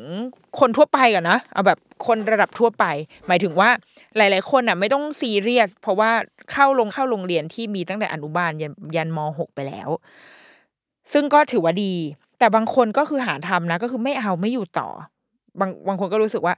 [0.60, 2.86] คนทั่วไปก่อนนะเอาแบบคนระดับทั่วไป
[3.28, 3.70] หมายถึงว่า
[4.18, 6.12] หลาย ๆ คนอะไม่ต้องซีเรียสเพราะว่า
[6.52, 9.90] เข้าลงเข้าโรงเรียนที่มีตั้งแต่อนุบาลยันยันมหกไปแล้ว
[11.14, 11.94] ซึ่งก็ถือว่าดี
[12.40, 14.90] แต่บางคนก็คือหาทำนะ ก็คือไม่เอาไม่อยู่ต่อ
[15.60, 16.54] บางบางคนก็รู้สึกว่า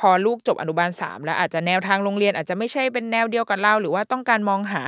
[0.00, 4.82] พอลูกจบอนุบาลสามแล้วอาจจะแนวทางโรงเรียนอาจจะไม่ใช่เป็นแนวเดียวกับเรา หรือว่าต้องการมองหา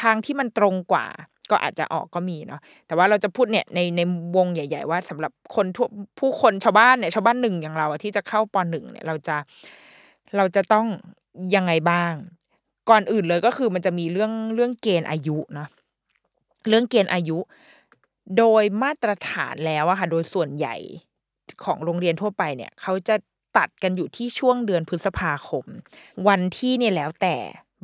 [0.00, 1.06] ทางที่มันตรงกว่า
[1.50, 4.00] ก็อาจจะออกก็มีเนาะแต่ว่าเราจะพูดเนี่ยในใน
[4.36, 5.86] วงใหญ่ ๆ ว่าสำหรับคนทั่ว
[6.18, 9.36] ผู้คนชาวบ้านเนี่ยชาวบ้านหนึ่งอย่างเราที่จะเข้าปหนึ่งเนี่ยเราจะ
[10.36, 10.86] เราจะต้อง
[11.54, 12.12] ยังไงบ้าง
[12.90, 15.68] ก่อนอื่นเลยก็คือมันจะมีเรื่องเรื่องเกณฑ์อายุเนาะ
[16.68, 17.38] เรื่องเกณฑ์อายุ
[18.38, 20.76] โดยมาตรฐานแล้วอะค่ะโดยส่วนใหญ่
[21.64, 23.16] ของโรงเรียนทั่วไปเนี่ยเขาจะ
[23.56, 25.64] ตัดกันอยู่ที่ช่วงเดือนพฤษภาคม
[26.28, 27.36] วันที่เนี่ยแล้วแต่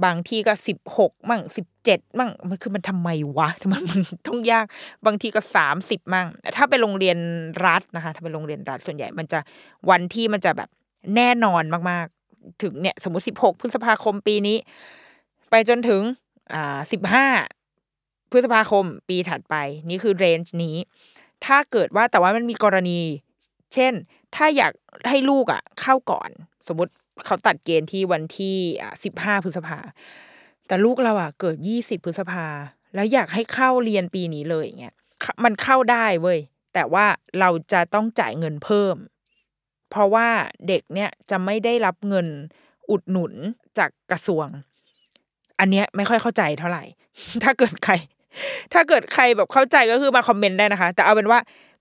[0.05, 4.67] บางที่ก็สิบหกมั่งสิบเจ็ดมั่งมันคือมันทำไมวะทำไมมันต้องยาก
[5.07, 7.19] บางทีก็สามสิบมั่งถ้าเป็นโรงเรียน
[7.67, 9.39] รัฐนะคะ ถ้าเป็นโรงเรียนรัฐส่วนใหญ่มันจะ
[9.91, 10.69] วันที่มันจะแบบ
[11.17, 14.57] แน่นอนมากๆ ถึงเนี่ยสมมติสิบหกพฤษภาคมปีนี้
[15.51, 16.03] ไปจนถึง
[16.55, 17.27] อ่าสิบห้า
[18.31, 19.57] พฤษภาคมปีถัดไป
[19.91, 20.77] นี่คือเรนจ์นี้
[21.45, 23.01] ถ้าเกิดว่าแต่ว่ามันมีกรณี
[23.75, 23.93] เช่น
[24.35, 24.73] ถ้าอยาก
[25.09, 26.31] ให้ลูกอะเข้าก่อน
[26.69, 26.93] สมมติ
[27.27, 29.79] เขาตัดเกณฑ์ที่วันที่อ่าสิบห้าพฤษภา
[30.67, 32.47] แต่ลูกเราอะเกิดยี่สิบพฤษภา
[32.95, 34.95] แล้วอยากให้เข้าเรียนปีนี้เลยอย่างเงี้ย
[35.45, 36.39] มันเข้าได้เว้ย
[36.75, 37.07] แต่ว่า
[37.41, 38.97] เราจะต้องจ่ายเงินเพิ่ม
[39.91, 40.29] เพราะว่า
[40.69, 42.27] เด็กเนี่ยจะไม่ได้รับเงิน
[42.91, 43.33] อุดหนุน
[43.79, 44.47] จากกระทรวง
[45.59, 46.85] อันเนี้ยไม่ค่อยเข้าใจเท่าไหร่
[47.45, 47.95] ถ้าเกิดใคร
[48.73, 51.39] ถ้าเกิดใครแบบเข้าใจก็คือมาคอมเมนต์ได้นะคะ แต่เอาเป็นว่า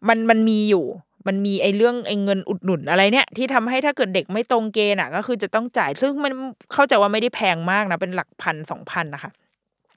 [0.07, 0.85] มันมันมีอยู่
[1.27, 6.31] มันมีไอ้เรื่องไอ้เงินอุดหนุนอะไรเนี่ย ที่ทำให้ถ้าเกิดเด็กไม่ตรงเกณฑ์อะก็คือจะต้องจ่ายซึ่งมัน
[6.73, 9.31] เข้าใจว่าไม่ได้แพงมากนะเป็นหลักพันสองพันนะคะ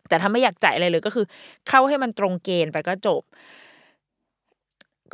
[0.08, 1.26] แต่ถ้าไม่อยากจ่ายอะไรเลยก็คือ
[1.68, 3.22] เข้าให้มันตรงเกณฑ์ไปก็จบ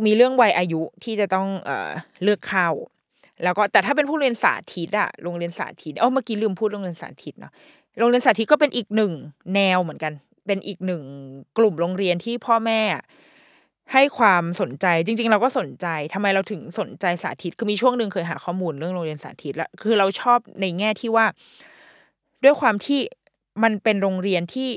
[0.07, 1.91] มีเรื่องวัยอายุที่จะต้องเอ่อ
[2.23, 2.69] เลือกเข้า
[3.45, 7.53] แล้วก็แต่ถ้าเป็นผู้เรียนสาธิตอะโรงเรียนสาธิตเอ๋อเมื่อกี้ลืมพูดโรงเรียนสาธิตเนาะ
[7.99, 9.13] โรงเรียนสาธิตก็เป็นอีกหนึ่ง
[9.55, 10.13] แนวเหมือนกัน
[10.47, 11.03] เป็นอีกหนึ่ง
[11.59, 12.81] กลุ่มโรงเรียนที่พ่อแม่
[13.93, 21.27] ให้ความสนใจจริง ๆ เราก็สนใจทำไมเราถึงสนใจสาธิตคือมีช่วงหนึ่งเคยหาข้อมูลเรื่องโรงเรียนสาธิตแล้วคือเราชอบในแง่ที่ว่า
[22.45, 23.01] ด้วยความที่
[23.63, 24.69] มันเป็นโรงเรียนที่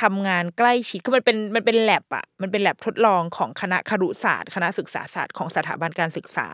[0.00, 6.46] ทำงานใกล้ชิดคือมันเป็นมันเป็นแลบอะมันเป็นแลบทดลองของคณะครุศาสตร์ คณะศึกษาศาสตร์ของสถาบันการศึกษา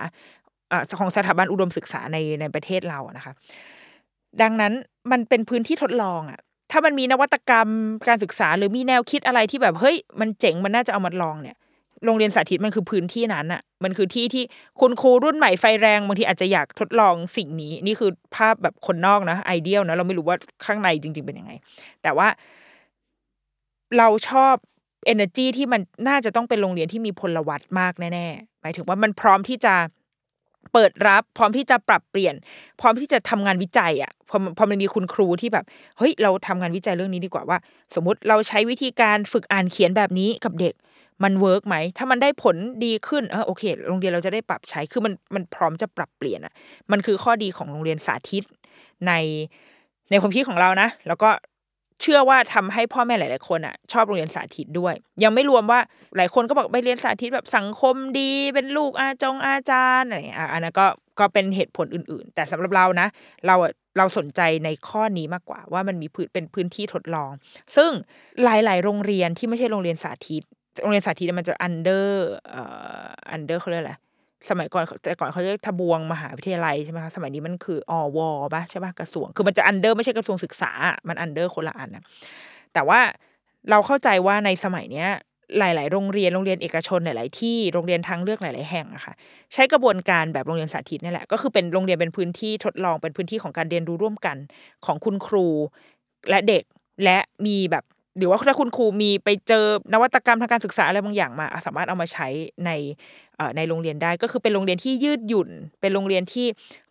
[0.73, 3.33] อ่าของสถาบันอุดมศึกษาในในประเทศเราอะนะคะ
[4.43, 4.73] ดังนั้น
[5.13, 7.69] มันเป็นพื้นที่ทดลองอะถ้ามันมีนวัตกรรม
[8.09, 11.57] การศึกษาหรือมีแนวคิดอะไรที่แบบเฮ้ยมันเจ๋งมันน่าจะเอามาลองเนี่ย
[12.05, 14.45] โรงเรียนสาธิตมันคือพื้นที่นั้นอะมันคือที่ที่
[14.81, 21.53] คุณครูรุ่นใหม่ไฟแรงบางทีอาจจะอยากทดลองสิ่งนี้ นี่คือภาพแบบคนนอกนะ ideal นะเราไม่รู้ว่าข้างในจริง ๆ เป็นยังไง
[22.03, 22.29] แต่ว่า
[23.99, 24.55] เราชอบ
[25.13, 29.75] energy ที่มันน่าจะต้องเป็นโรงเรียนที่มีพลวัตมากแน่ๆหมายถึงว่ามันพร้อมที่จะ
[30.73, 32.35] เปิดรับ พร้อมที่จะปรับเปลี่ยน
[32.81, 35.65] พร้อมที่จะทำงานวิจัยอะพอพอมันมีคุณครูที่แบบ
[35.99, 37.59] เฮ้ยเราทำงานวิจัยเรื่องนี้ดีกว่าว่า
[37.95, 40.75] สมมติเราใช้วิธีการฝึกอ่านเขียนแบบนี้กับเด็ก
[41.25, 46.53] มัน work ไหม ถ้ามันได้ผลดีขึ้นเออโอเค โรงเรียนเราจะได้ปรับใช้ คือมันมันพร้อมจะปรับเปลี่ยนอะ
[46.93, 48.45] มันคือข้อดีของโรงเรียนสาธิต
[49.07, 49.13] ใน
[50.11, 51.31] ในความคิดของเรานะ แล้วก็
[52.01, 55.81] เชื่อว่าทำให้พ่อแม่หลาย ๆ คนอะ ชอบโรงเรียนสาธิตด้วย ยังไม่รวมว่า
[56.17, 60.87] หลายคนก็บอกไปเรียนสาธิตแบบสังคมดี เป็นลูกอาจงอาจารย์อะไรอะอันนั้นก็
[61.19, 63.09] ก็เป็นเหตุผลอื่น ๆ แต่สำหรับเรานะ
[63.47, 67.31] เราอะเราสนใจในข้อนี้มากกว่า ว่ามันมีพื้นเป็นพื้นที่ทดลอง
[67.77, 67.91] ซึ่ง
[68.45, 70.43] หลาย ๆ โรงเรียนที่ไม่ใช่โรงเรียนสาธิต
[70.83, 72.07] โรงเรียนสาธิตมันจะ under
[72.51, 72.63] เอ่
[73.05, 73.95] อ under เขาเรียกอะไร
[74.51, 78.19] สมัยก่อนแต่ก่อนเขาเรียกทบวงมหาวิทยาลัยใช่ไหมคะสมัยนี้มันคืออว.
[78.55, 80.73] ปะใช่ปะกระทรวง คือมันจะ under ไม่ใช่กระทรวงศึกษา
[81.09, 82.05] มัน under คนละอันนะ
[82.75, 83.01] แต่ว่า
[83.71, 85.09] เราเข้าใจว่าในสมัยเนี้ย
[85.59, 89.15] หลาย ๆ โรงเรียนโรงเรียนเอกชนหลาย ๆ ที่โรงเรียนทางเลือกหลาย ๆ แห่งอะค่ะ
[89.53, 94.37] ใช้กระบวนการแบบโรงเรียนสาธิตนี่แหละก็คือเป็นโรงเรียนเป็นพื้นที่ทดลองเป็นพื้นที่ของการเรียนรู้ร่วมกัน
[94.87, 95.47] ของคุณครู
[96.31, 96.65] และเด็ก
[97.05, 97.85] และมีแบบ
[98.19, 102.27] หรือว่าถ้าคุณครูมีไปเจอนวัตกรรมทางการศึกษาอะไรบางอย่างมา สามารถเอามาใช้
[102.67, 102.71] ใน
[103.57, 105.49] ในโรงเรียนได้ ก็คือเป็นโรงเรียนที่ยืดหยุ่น
[105.81, 106.47] เป็นโรงเรียนที่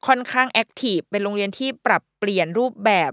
[0.07, 3.11] ค่อนข้างแอคทีฟเป็นโรงเรียนที่ปรับเปลี่ยนรูปแบบ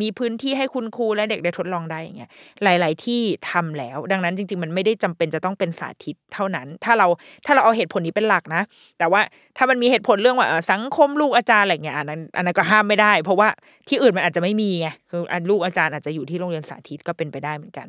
[0.00, 2.30] มีพื้นที่ให้คุณครูและเด็กได้ทดลองได้อย่างเงี้ย
[2.64, 7.06] หลาย ๆ ที่ทำแล้ว ดังนั้นจริง ๆ มันไม่ได้จำเป็นจะต้องเป็นสาธิตเท่านั้น ถ้าเรา
[7.46, 8.62] ถ้าเราเอาเหตุผลนี้เป็นหลักนะ
[8.98, 9.20] แต่ว่า
[9.56, 13.48] ถ้ามันมีเหตุผลเรื่องว่าสังคมลูกอาจารย์อะไรเงี้ยอันนั้นอันนั้นก็ห้ามไม่ได้ เพราะว่า
[13.88, 17.86] ที่อื่นมันอาจจะไม่มีไงคือลูกอาจารย์อาจจะอยู่ที่โรงเรียนสาธิตก็เป็นไปได้เหมือนกัน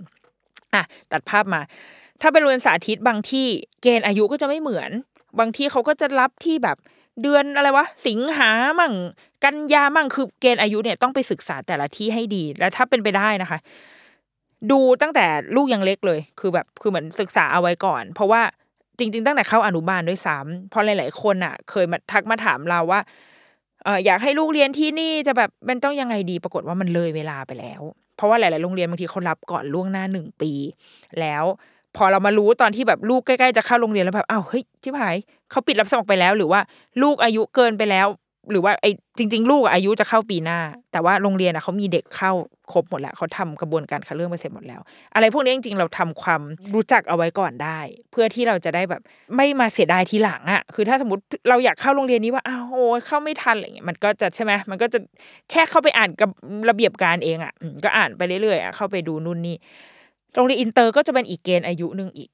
[0.73, 1.61] อะตัดภาพมา
[2.21, 3.47] ถ้าเป็นโรงเรียนสาธิตบางที่
[3.81, 4.91] เกณฑ์อายุก็จะไม่เหมือน
[5.39, 6.77] บางที่เขาก็จะรับที่แบบ
[7.21, 8.93] เดือนอะไรวะ สิงหามั่ง
[9.43, 13.59] กันยามั่งคือเกณฑ์อายุเนี่ยต้องไปศึกษาแต่ละที่ให้ดี แล้วถ้าเป็นไปได้นะคะ
[14.71, 15.25] ดูตั้งแต่
[15.55, 18.41] ลูกยังเล็กเลย คือแบบคือเหมือนศึกษาเอาไว้ก่อน เพราะว่า
[18.99, 23.01] จริง ๆ ตั้งแต่เข้าอนุบาลด้วยซ้ำเพราะหลาย ๆ คนอะ เคยมาทักมาถามเราว่า
[23.83, 27.81] เอออยากให้ลูกเรียนที่นี่จะแบบมันต้องยังไงดีปรากฏว่ามันเลยเวลาไปแล้ว
[28.15, 30.51] เพราะว่าหลาย ๆ โรงเรียนบางทีเขารับก่อนล่วงหน้าหนึ่งปี
[31.19, 31.43] แล้ว
[31.97, 35.15] พอเรามารู้ตอนที่แบบลูกใกล้ๆจะเข้าโรงเรียนแล้วแบบอ้าวเฮ้ยชิบหาย
[35.51, 36.61] เขาปิดรับสมัครไปแล้ว หรือว่า
[37.01, 38.07] ลูกอายุเกินไปแล้ว
[38.51, 40.59] หรือว่าไอ้จริง ๆ ลูกอายุจะเข้าปีหน้า
[40.91, 42.31] แต่ว่าโรงเรียนอะเขามีเด็กเข้า
[42.71, 44.81] ครบหมดแล้วเขาทำกระบวนการคัดเลือกไปเสร็จหมดแล้ว
[45.15, 46.41] อะไรพวกนี้จริง ๆ เราทำความ
[46.75, 47.79] รู้จักเอาไว้ก่อนได้
[48.11, 49.01] เพื่อที่เราจะได้แบบ
[49.35, 54.99] ไม่มาเสียดายทีหลังอะคือถ้าสมมติเราอยากเข้าโรงเรียนนี้ว่าอ้าวโอ้เข้าไม่ทันอะไรเงี้ยมันก็จะใช่ไหมมันก็จะ
[55.51, 56.29] แค่เข้าไปอ่านกับ
[56.69, 57.53] ระเบียบการเองอะ
[57.83, 59.55] ก็อ่านไปเรื่อยๆอะเข้าไปดูนู่นนี่
[60.35, 62.29] โรงเรียนอินเตอร์ก็จะเป็นอีกเกณฑ์อายุหนึ่งอีก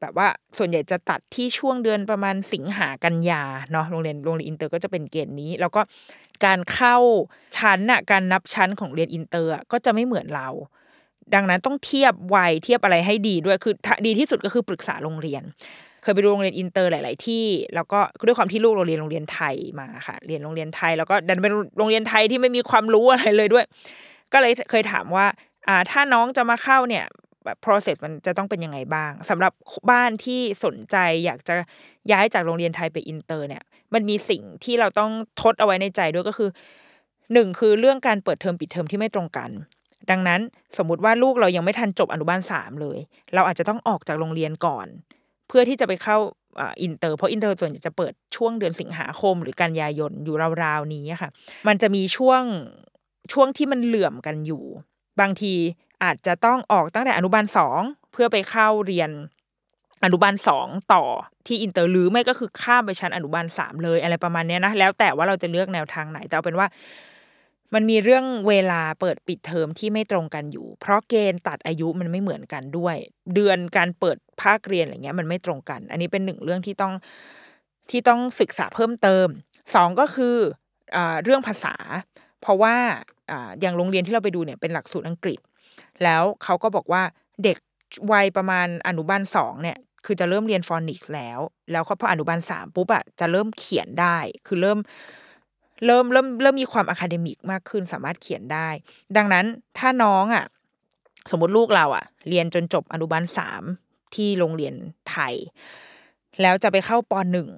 [0.00, 5.80] แบบว่าส่วนใหญ่จะตัดที่ช่วงเดือนประมาณสิงหากันยาเนาะโรงเรียนโรงเรียนอินเตอร์ก็จะเป็นเกณฑ์นี้ แล้วก็
[6.44, 6.96] การเข้า
[7.56, 10.48] ชั้นน่ะการนับชั้นของเรียนอินเตอร์อะก็จะไม่เหมือนเรา
[11.34, 13.74] ดังนั้นต้องเทียบวัยเทียบอะไรให้ดีด้วยคือ
[14.06, 15.42] ดีที่สุดก็คือปรึกษาโรงเรียน
[16.02, 23.64] เคยไปดูโรงเรียนอินเตอร์หลาย ๆ ที่ แล้วก็ด้วยความที่ลูกเราเรียนโรงเรียนไทยมาค่ะ เรียนโรงเรียนไทย แล้วก็ดันเป็นโรงเรียนไทยที่ไม่มีความรู้อะไรเลยด้วย
[24.32, 25.26] ก็เลยเคยถามว่า
[25.68, 27.04] อ่า ถ้าน้องจะมาเข้าเนี่ย
[27.44, 29.52] แบบ process มันจะต้องเป็นยังไงบ้างสำหรับ
[29.90, 31.54] บ้านที่สนใจอยากจะ
[32.12, 33.62] ย้ายจากโรงเรียนไทยไปอินเตอร์เนี่ย
[33.94, 36.50] มันมีสิ่งที่เราต้องทดเอาไว้ในใจด้วยก็คือ
[37.32, 39.50] หนึ่งคือเรื่องการเปิดเทอมปิดเทอมที่ไม่ตรงกัน
[40.10, 40.40] ดังนั้น
[40.78, 42.98] สมมุติว่าลูกเรายังไม่ทันจบอนุบาลสามเลย
[43.34, 44.86] เราอาจจะต้องออกจากโรงเรียนก่อน
[45.48, 46.16] เพื่อที่จะไปเข้า
[46.82, 51.30] อินเตอร์เพราะอินเตอร์ส่วนใหญ่จะเปิดช่วงเดือนสิงหาคม หรือกันยายนอยู่ราวๆนี้ค่ะ
[51.68, 52.42] มันจะมีช่วง
[53.32, 54.64] ช่วงที่มันเหลื่อมกันอยู่
[55.20, 55.52] บางที
[56.02, 57.80] อาจจะต้องออกตั้งแต่อนุบาลสอง
[58.12, 59.10] เพื่อไปเข้าเรียน
[60.04, 61.02] อนุบาลสองต่อ
[61.46, 66.68] ที่อินเตอร์หรือไม่ก็คือข้ามไปชั้นอนุบาลสามเลยอะไรประมาณนี้นะแล้วแต่ว่าเราจะเลือกแนวทางไหนแต่เอาเป็นว่า
[67.74, 72.96] มันมีเรื่องเวลาเปิดปิดเทอมที่ไม่ตรงกันอยู่ เพราะเกณฑ์ตัดอายุมันไม่เหมือนกันด้วย
[73.34, 76.92] เดือนการเปิดภาคเรียนอะไรเงี้ยมันไม่ตรงกัน อันนี้เป็นหนึ่งเรื่องที่ต้อง
[77.90, 79.26] ที่ต้องศึกษาเพิ่มเติม
[79.74, 80.36] สองก็คือ
[80.96, 81.74] อเรื่องภาษา
[82.42, 82.74] เพราะว่า
[83.30, 85.38] อ่าอย่างโรงเรียนที่เราไปดูเนี่ยเป็นหลักสูตรอังกฤษ
[86.04, 87.02] แล้วเขาก็บอกว่า
[87.44, 87.56] เด็ก
[88.12, 91.38] วัยประมาณอนุบาลสองเนี่ย คือจะเริ่มเรียนฟอนิกส์แล้ว
[91.72, 94.78] แล้วพออนุบาลสามปุ๊บอะจะเริ่มเขียนได้ คือเริ่ม
[95.86, 98.68] เริ่มเริ่มเริ่มมีความ academic มากขึ้นสามารถเขียนได้
[99.16, 99.44] ดังนั้น
[99.78, 100.44] ถ้าน้องอะ
[101.30, 103.62] สมมติลูกเราอะเรียนจนจบอนุบาลสาม
[104.14, 104.74] ที่โรงเรียน
[105.10, 105.34] ไทย
[106.42, 107.48] แล้วจะไปเข้าปหนึ่ง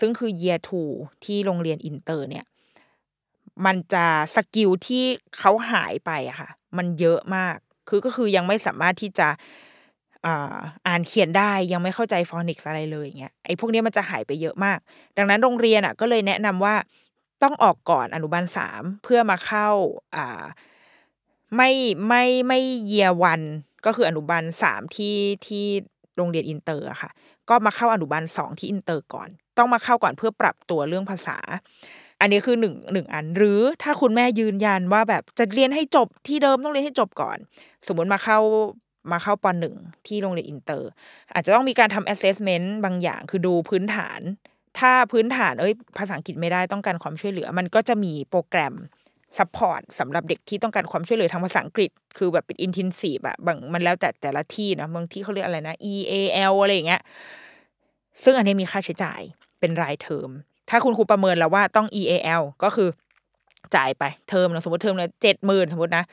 [0.00, 0.90] ซึ่งคือ year two
[1.24, 2.44] ที่โรงเรียนอินเตอร์เนี่ย
[3.66, 5.04] มันจะ skill ที่
[5.38, 9.28] เขาหายไปอะค่ะ มันเยอะมาก คือก็คือยังไม่สามารถที่จะ
[10.86, 14.78] อ่านเขียนได้ยังไม่เข้าใจ phonics อะไรเลยอย่างเงี้ยไอ้พวกนี้มันจะหายไปเยอะมาก
[15.16, 16.74] ดังนั้นโรงเรียนอะก็เลยแนะนำว่า
[17.42, 19.68] ต้องออกก่อนอนุบาลสามเพื่อมาเข้า
[20.16, 20.44] อ่า
[21.56, 21.70] ไม่
[22.08, 23.40] ไม่ไม่ year one
[23.86, 25.16] ก็คืออนุบาลสามที่
[25.46, 25.66] ที่
[26.16, 27.10] โรงเรียนอินเตอร์อะค่ะ
[27.48, 31.38] ก็มาเข้าอนุบาลสองที่อินเตอร์ก่อน ต้องมาเข้าก่อนเพื่อปรับตัวเรื่องภาษา
[32.22, 37.38] อันนี้คือหนึ่งหนึ่งอัน หรือถ้าคุณแม่ยืนยันว่าแบบจะเรียนให้จบที่เดิมต้องเรียนให้จบก่อน
[37.86, 38.38] สมมติมาเข้า
[39.12, 39.74] มาเข้าปหนึ่ง
[40.06, 40.90] ที่โรงเรียนอินเตอร์
[41.32, 44.20] อาจจะต้องมีการทำ assessment บางอย่างคือดูพื้นฐาน
[44.78, 48.74] ถ้าพื้นฐานเอ้ยภาษาอังกฤษไม่ได้ต้องการความช่วยเหลือ มันก็จะมีโปรแกรม
[49.38, 57.02] support สำหรับเด็กที่ต้องการความช่วยเหลือทางภาษาอังกฤษ คือแบบเป็น intensive อะบางมันแล้วแต่แต่ละที่นะบางที่เขาเรียกอะไรนะ EAL อะไรอย่างเงี้ย
[58.22, 59.20] ซึ่งอันนี้มีค่าใช้จ่าย
[59.60, 60.30] เป็นรายเทอม
[60.72, 62.88] ถ้าคุณครูประเมินแล้วว่าต้อง EAL ก็คือ
[63.76, 66.04] จ่ายไปเทอมนะสมมติเทอมละเจ็ดหมื่นสมมตินะ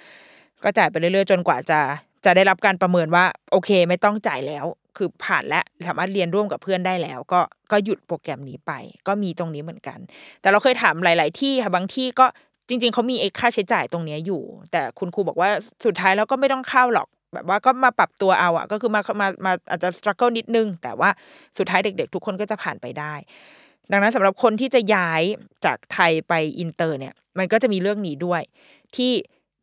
[0.63, 1.79] ก็จ่ายไปเรื่อยๆ จนกว่าจะ
[2.25, 4.65] จะได้รับการประเมินว่า โอเคไม่ต้องจ่ายแล้ว
[4.97, 7.41] คือผ่านและสามารถเรียนร่วมกับเพื่อนได้แล้ว ก็
[7.71, 8.71] ก็หยุดโปรแกรมนี้ไป
[9.07, 9.99] ก็มีตรงนี้เหมือนกัน
[10.41, 12.25] แต่เราเคยถามหลาย ๆ ที่ค่ะบางที่ก็
[12.69, 14.41] จริง ๆเขามีไอ้ค่าใช้จ่ายตรงนี้อยู่
[14.71, 15.49] แต่คุณครูบอกว่า
[15.85, 21.09] สุดท้ายแล้วก็ไม่ต้องเข้าหรอกแบบว่าก็มาปรับตัวเอาอะก็คือมามามาอาจจะสครัลเกิลนิดนึง แต่ว่า
[21.57, 23.13] สุดท้ายเด็ก ๆ ทุกคนก็จะผ่านไปได้
[23.91, 25.21] ดังนั้นสำหรับคนที่จะย้าย
[25.65, 28.41] จากไทยไปอินเตอร์เนี่ย มันก็จะมีเรื่องนี้ด้วย
[28.95, 29.11] ที่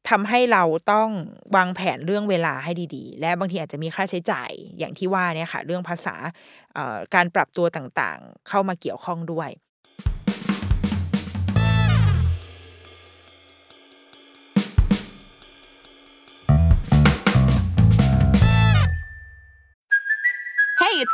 [0.08, 0.62] ทำให้เรา
[0.92, 1.08] ต้อง
[1.56, 6.16] วางแผนเรื่องเวลาให้ดีๆ และบางทีอาจจะมีค่าใช้จ่ายอย่างที่ว่าเนี่ยค่ะ เรื่องภาษา
[7.14, 9.50] การปรับตัวต่างๆ เข้ามาเกี่ยวข้องด้วย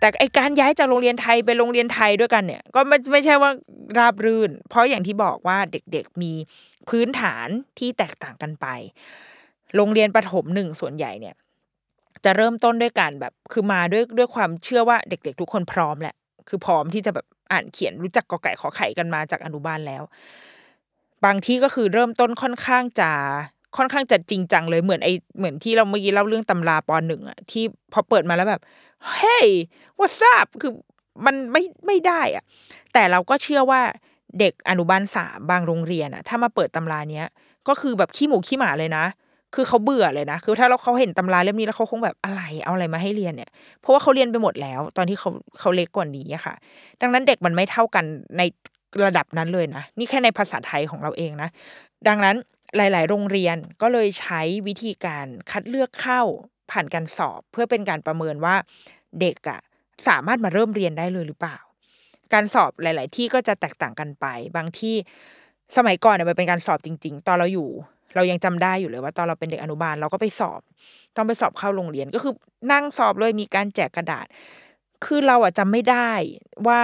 [0.00, 3.50] แต่ไอการย้ายจากโรงเรียนไทยไปโรงเรียนไทยด้วยกันเนี่ย ก็ไม่ไม่ใช่ว่า
[3.98, 6.32] ราบรื่น เพราะอย่างที่บอกว่าเด็กๆมี
[6.88, 8.66] พื้นฐานที่แตกต่างกันไป
[9.76, 11.34] โรงเรียนประถมหนึ่งส่วนใหญ่เนี่ย
[12.24, 16.14] จะเริ่มต้นด้วยการแบบคือมาด้วยด้วยความเชื่อว่าเด็กๆ ทุกคนพร้อมแหละ
[16.48, 20.02] คือพร้อมที่จะแบบอ่านเขียนรู้จักกอไก่ขอไข่กันมาจากอนุบาลแล้ว
[21.24, 23.10] บางที่ก็คือเริ่มต้นค่อนข้างจะ
[23.76, 25.08] ค่อนข้างจะจริงจังเลยเหมือนไอ
[25.38, 28.62] เหมือนที่เราเมื่อกี้เล่าเรื่องตำราปหนึ่งอะที่พอเปิดมาแล้วแบบ
[29.08, 29.48] เฮ้ย
[29.98, 30.72] what's up คือ
[31.26, 32.44] มันไม่ไม่ได้อะ
[32.92, 33.80] แต่เราก็เชื่อว่า
[34.38, 37.26] เด็กอนุบาลสามบางโรงเรียนอะถ้ามาเปิดตำราเนี้ย
[37.68, 39.04] ก็คือแบบขี้หมูขี้หมาเลยนะ
[39.54, 46.54] คือเขาเบื่อเลยนะ คือถ้าเราเขาเห็นตำราเล่มนี้แล้วเขาคงแบบอะไร เอาอะไรมาให้เรียนเนี่ย เพราะว่าเขาเรียนไปหมดแล้ว ตอนที่เขาเขาเล็กกว่านี้ค่ะ
[47.00, 48.04] ดังนั้นเด็กมันไม่เท่ากัน
[48.38, 48.42] ใน
[49.04, 51.48] ระดับนั้นเลยนะ นี่แค่ในภาษาไทยของเราเองนะ
[52.08, 52.36] ดังนั้น
[52.76, 56.22] หลาย ๆ โรงเรียนก็เลยใช้วิธีการคัดเลือกเข้า
[56.72, 58.54] ผ่านการสอบเพื่อเป็นการประเมินว่า
[59.20, 59.60] เด็กอะ
[60.08, 61.56] สามารถมาเริ่มเรียนได้เลยหรือเปล่า
[62.32, 64.94] การสอบหลาย ๆ ที่ก็จะแตกต่างกันไป บางที่
[65.76, 67.68] สมัยก่อนเนี่ยมันเป็นการสอบจริง ๆ ตอนเราอยู่
[68.14, 70.60] เรายังจำได้อยู่เลยว่าตอนเราเป็นเด็กอนุบาลเราก็ไปสอบ
[71.16, 72.34] ต้องไปสอบเข้าโรงเรียนก็คือ
[72.72, 74.26] นั่งสอบเลยมีการแจกกระดาษ
[75.04, 76.10] คือเราอะจำไม่ได้
[76.66, 76.82] ว่า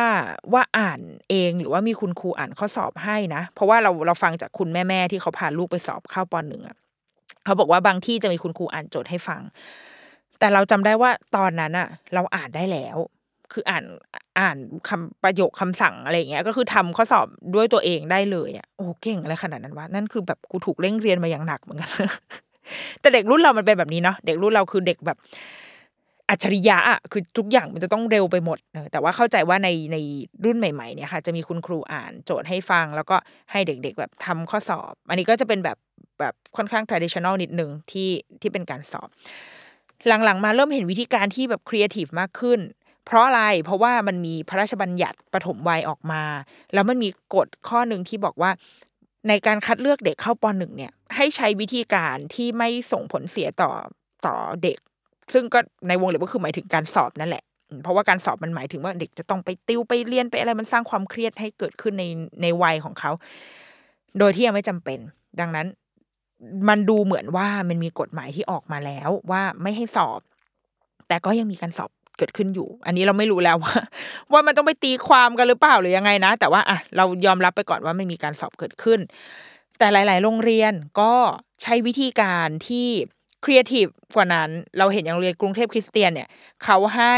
[0.53, 6.77] ว่าอ่านเองหรือว่ามีคุณครูอ่านข้อสอบให้นะ เพราะว่าเราเราฟังจากคุณแม่ๆที่เขาพาลูกไปสอบเข้าปหนึ่งอะ
[7.47, 9.41] เขาบอกว่าบางที่จะมีคุณครูอ่านโจทย์ให้ฟัง
[10.39, 12.97] แต่เราจำได้ว่าตอนนั้นอะเราอ่านได้แล้ว
[13.53, 13.85] คืออ่าน
[14.39, 14.57] อ่าน
[14.89, 21.91] คำประโยคคำสั่งอะไรอย่างเงี้ย ก็คือทำข้อสอบด้วยตัวเองได้เลยอะโอ้เก่งอะไรขนาดนั้นวะนั่นคือแบบกูถูกเร่งเรียนมาอย่างหนักเหมือนกัน
[23.01, 25.19] แต่เด็กรุ่นเรามันเป็นแบบนี้เนาะเด็กรุ่นเราคือเด็กแบบ
[26.31, 29.97] อัจฉริยะอะคือทุกอย่างมันจะต้องเร็วไปหมดเออแต่ว่าเข้าใจว่าในใน
[30.45, 33.17] รุ่นใหม่ๆเนี่ยค่ะจะมีคุณครูอ่านโจทย์ให้ฟัง แล้วก็
[33.51, 35.77] ให้เด็กๆแบบทำข้อสอบ อันนี้ก็จะเป็นแบบ
[36.21, 38.11] แบบค่อนข้าง traditional นิดนึงที่
[38.41, 39.09] ที่เป็นการสอบ
[40.25, 42.61] หลังๆ มาเริ่มเห็นวิธีการที่แบบครีเอทีฟมากขึ้น
[43.05, 46.23] เพราะอะไรเพราะว่ามันมีพระราชบัญญัติปฐมวัยออกมา
[46.75, 48.51] แล้วมันมีกฎข้อหนึ่งที่บอกว่า
[49.29, 53.71] ในการคัดเลือกเด็กเข้าปหนึ่งเนี่ยให้ใช้วิธีการที่ไม่ส่งผลเสียต่อ
[54.27, 54.79] ต่อเด็ก
[55.33, 55.59] ซึ่งก็
[55.89, 57.45] ในวงเล็บก็คือหมายถึงการสอบนั่นแหละ
[57.83, 62.05] เพราะว่าการสอบมันหมายถึงว่าเด็กจะต้องไปติวไปเรียนไปอะไรมันสร้างความเครียดให้เกิดขึ้นใน
[62.43, 63.11] ในวัยของเขา
[64.19, 64.99] โดยที่ยังไม่จำเป็น
[65.41, 65.67] ดังนั้น
[66.69, 70.21] มันดูเหมือนว่ามันมีกฎหมายที่ออกมาแล้วว่าไม่ให้สอบ
[71.09, 73.75] แต่ก็ยังมีการสอบเกิดขึ้นอยู่ อันนี้เราไม่รู้แล้วว่า
[74.33, 79.01] ว่ามันต้องไปตีความกันหรือเปล่าหรือยังไงนะ แต่ว่าอะเรายอมรับไปก่อนว่าไม่มีการสอบเกิดขึ้น
[79.79, 81.13] แต่หลาย ๆ โรงเรียนก็
[81.63, 82.89] ใช้วิธีการที่
[83.47, 86.29] ครีเอทีฟกว่านั้น เราเห็นอย่างเรียนกรุงเทพคริสเตียนเนี่ย
[86.65, 87.17] เขาให้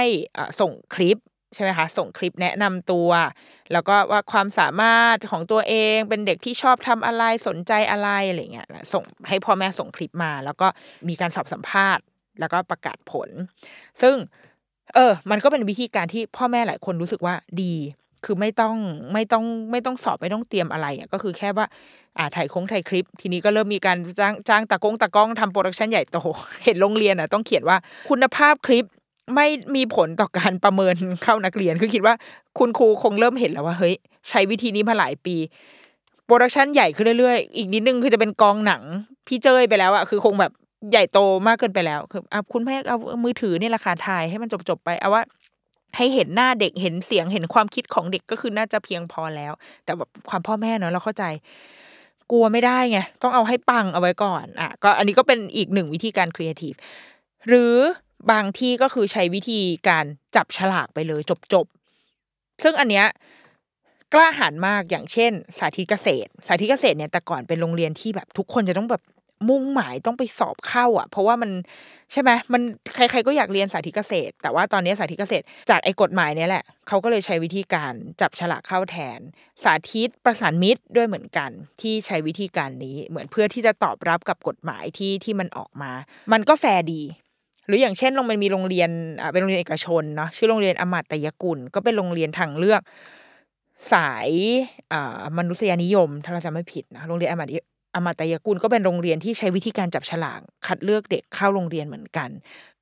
[0.60, 1.18] ส่งคลิป
[1.54, 3.10] ใช่ไหมคะส่งคลิปแนะนำตัว
[3.72, 10.68] แล้วก็ว่าความสามารถของตัวเองเป็นเด็กที่ชอบทำอะไรสนใจอะไรอะไรเงี้ยส่งให้พ่อแม่ส่งคลิปมา แล้วก็
[11.08, 12.04] มีการสอบสัมภาษณ์
[12.40, 13.28] แล้วก็ประกาศผล
[14.02, 14.16] ซึ่ง
[14.94, 17.74] เออ มันก็เป็นวิธีการที่พ่อแม่หลายคนรู้สึกว่าดี
[18.24, 18.74] คือไม่ต้อง
[19.12, 21.66] ไม่ต้องไม่ต้องสอบไม่ต้องเตรียมอะไรอะก็คือแค่ว่า
[22.18, 26.18] อ่าถ่ายค้งถ่ายคลิป ทีนี้ก็เริ่มมีการจ้างจ้างตากงตากล้องทำโปรดักชันใหญ่โต
[26.64, 27.76] เห็นโรงเรียนอะต้องเขียนว่า
[28.10, 28.84] คุณภาพคลิป
[29.34, 32.14] ไม่มีผลต่อการประเมินเข้านักเรียนคือคิดว่า
[32.58, 33.94] คุณครูคงเริ่มเห็นแล้วว่าเฮ้ย
[34.28, 35.36] ใช้วิธีนี้มาหลายปี
[36.24, 38.82] production ใหญ่ขึ้นเรื่อยๆ อีกนิดนึงคือจะเป็นกองหนัง
[39.26, 40.52] พี่เจยไปแล้วอะคือคงแบบ
[40.90, 45.22] ใหญ่โตมากเกินไปแล้วคืออะคุณแม่เอามือถือนี่แหละค่ะถ่ายให้มันจบๆไปเอาว่า
[45.98, 49.52] ให้เห็นหน้าเด็กเห็นเสียงเห็นความคิดของเด็กก็คือน่าจะเพียงพอแล้ว
[49.84, 51.24] แต่แบบความพ่อแม่เนอะเราเข้าใจ
[52.30, 56.74] กลัวไม่ได้ไงต้องเอาให้ปังเอาไว้ก่อนอะก็อันนี้ก็เป็นอีกหนึ่งวิธีการครีเอทีฟ
[57.48, 57.74] หรือ
[58.30, 60.04] บางที่ก็คือใช้วิธีการ
[60.36, 61.20] จับฉลากไปเลย
[61.52, 63.06] จบๆซึ่งอันเนี้ย
[64.14, 69.02] กล้าหาญมากอย่างเช่น สาธิตเกษตร สาธิตเกษตรเนี่ยแต่ก่อนเป็นโรงเรียนที่แบบทุกคนจะต้องแบบ
[69.48, 71.50] มุ่งหมายต้องไปสอบเข้าอะ เพราะว่ามัน
[72.12, 72.62] ใช่ไหมมัน
[72.94, 79.20] ใคร ๆก็อยากเรียนสาธิตเกษตร แต่ว่าตอนนี้สาธิตเกษตร จากไอ้กฎหมายนี้แหละเขาก็เลยใช้วิธีการจับฉลากเข้าแทน
[79.62, 85.92] สาธิตประสานมิตรด้วยเหมือนกัน ที่ใช้วิธีการนี้เหมือนเพื่อที่จะตอบรับกับกฎหมายที่ที่มันออกมา
[86.32, 87.02] มันก็แฟร์ดี
[87.66, 92.82] หรืออย่างเช่นโรงมันมีโรงเรียนอ่าเป็นโรงเรียนเอกชนเนาะชื่อโรงเรียนอมาตยกุล ก็เป็นโรงเรียนทางเลือก
[93.92, 94.28] สาย
[94.92, 97.58] อ่ามนุษยนิยม ถ้าเราจำไม่ผิดนะโรงเรียนอมาตย
[97.98, 102.28] อมาตยกุลก็เป็นโรงเรียนที่ใช้วิธีการจับฉลากคัดเลือกเด็กเข้าโรงเรียนเหมือนกัน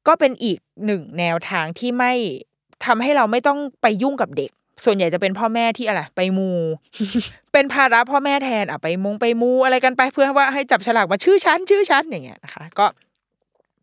[0.07, 2.13] ก็เป็นอีกหนึ่งแนวทางที่ไม่
[2.87, 4.51] ทำให้เราไม่ต้องไปยุ่งกับเด็ก
[4.85, 6.51] ส่วนใหญ่จะเป็นพ่อแม่ที่อะไรไปมู
[7.53, 12.87] เป็นภาระพ่อแม่แทนอะไปมงไปมูอะไรกันไปเพื่อว่าให้จับฉลากว่าชื่อชั้นชื่อชั้นอย่างเงี้ยนะคะ ก็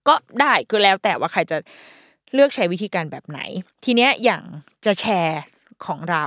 [0.08, 1.58] ก็ได้คือแล้วแต่ว่าใครจะ
[2.34, 3.40] เลือกใช้วิธีการแบบไหน
[3.86, 4.44] ทีเนี้ยอย่าง
[4.86, 5.42] จะแชร์
[5.88, 6.26] ของเรา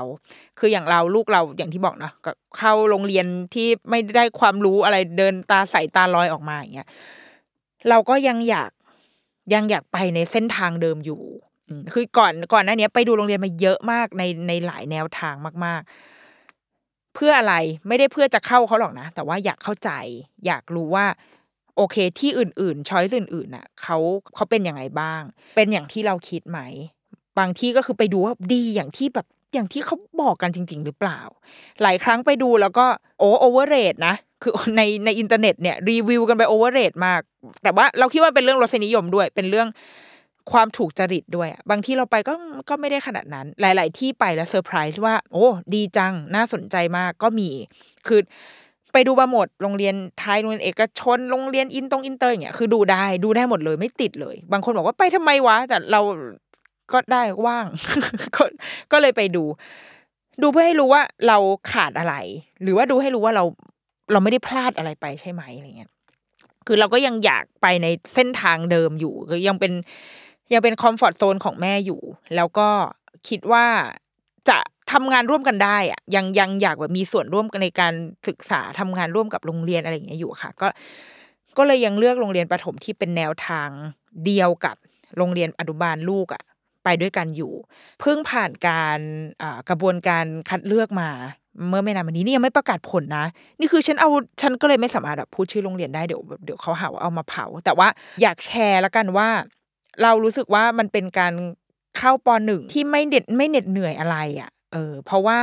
[0.59, 2.13] คืออย่างเราลูกเราอย่างที่บอกเนาะ
[2.59, 6.89] เข้าโรงเรียนที่ไม่ได้ความรู้อะไรเดินตาใสตาลอยออกมาอย่างเงี้ย
[7.89, 8.71] เราก็ยังอยาก
[9.55, 11.23] ยังอยากไปในเส้นทางเดิมอยู่
[11.95, 15.35] คือก่อนก่อนหน้าเนี้ยไปดูโรงเรียนมาเยอะมากในในหลายแนวทาง
[15.65, 17.55] มาก ๆ เพื่ออะไร
[17.89, 19.91] ไม่ได้เพื่อจะเข้าเขาหรอกนะ แต่ว่าอยากเข้าใจ
[20.47, 21.07] อยากรู้ว่า
[21.77, 23.97] โอเคที่อื่นๆ choice อื่นๆน่ะเขา
[24.35, 25.23] เขาเป็นยังไงบ้าง
[25.57, 26.61] เป็นอย่างที่เราคิดไหม
[27.39, 31.21] บางที่ก็คือไปดูว่าดีอย่างที่แบบ อย่างที่เขาบอกกันจริง ๆ หรือเปล่า
[31.83, 32.87] หลายครั้งไปดูแล้วก็
[33.19, 37.21] โอ้ overrate นะคือในในอินเทอร์เน็ตเนี่ยรีวิวกันไป overrate มาก
[37.63, 39.69] แต่ว่าเราคิดว่าเป็นเรื่องรสนิยมด้วย เป็นเรื่อง
[40.53, 42.35] ความถูกจริตด้วยอะบางที่เราไปก็
[42.69, 47.51] ก็ไม่ได้ขนาดนั้น หลาย ๆ ที่ไปแล้วเซอร์ไพรส์ว่า โอ้ดีจังน่าสนใจมากก็มี
[48.07, 48.21] คือ
[48.93, 56.01] ไปดูมาหมดโรงเรียนไทยโรงเรียนเอกชนโรงเรียนอินตรงอินเตอร์อย่างเงี้ยคือดูได้ดูได้หมดเลยไม่ติดเลย บางคนบอกว่าไปทำไมวะแต่เรา
[56.93, 57.67] ก็ได้ว่าง
[58.37, 58.43] ก็
[58.93, 59.45] ก็เลยไปดู
[60.43, 61.39] ดูเพื่อให้รู้ว่าเรา
[61.73, 62.15] ขาดอะไร
[62.63, 63.45] หรือว่าดูให้รู้ว่าเรา
[64.13, 65.91] เราไม่ได้พลาดอะไรไปใช่ไหมอะไรเงี้ย
[66.67, 69.73] คือเราก็ยังอยากไปในเส้นทางเดิมอยู่คือยังเป็น
[70.53, 72.01] ยังเป็น comfort zone ของแม่อยู่
[72.37, 72.69] แล้วก็
[73.29, 73.67] คิดว่า
[74.49, 74.59] จะ
[74.93, 77.95] ทำงานร่วมกันได้อะยังยังอยากแบบมีส่วนร่วมกันในการ
[78.29, 80.69] ศึกษาทำงานร่วมกับโรงเรียนอะไรอย่างเงี้ยอยู่ค่ะ ก็
[81.59, 83.69] ก็เลยยังเลือกโรงเรียนประถมที่เป็นแนวทาง
[84.25, 84.77] เดียวกับ
[85.17, 86.43] โรงเรียนอนุบาลลูกอะ
[86.87, 87.53] ไปด้วยกันอยู่
[88.01, 88.99] เพิ่งผ่านการ
[89.69, 91.11] กระบวนการคัดเลือกมา
[91.69, 93.27] เมื่อไม่นานมานี้นี่ยังไม่ประกาศผลนะ
[93.61, 94.11] นี่คือฉันเอา
[94.41, 97.89] ฉันก็เลยไม่สามารถแบบพูดชื่อโรงเรียนได้เดี๋ยวเดี๋ยวเขาหาว่าเอามาเผา แต่ว่า
[98.23, 99.29] อยากแชร์แล้วกันว่า
[100.03, 101.33] เรารู้สึกว่ามันเป็นการ
[101.99, 105.41] เข้าปหนึ่งที่ไม่เด็ดไม่เหน็ดเหนื่อยอะไรอะ เออ เพราะว่า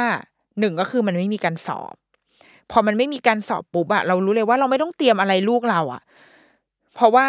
[0.59, 1.95] หนึ่งก็คือมันไม่มีการสอบ
[2.71, 6.01] พอมันไม่มีการสอบปุ๊บอะเรารู้เลยว่าเราไม่ต้องเตรียมอะไรลูกเราอะ
[6.95, 7.27] เพราะว่า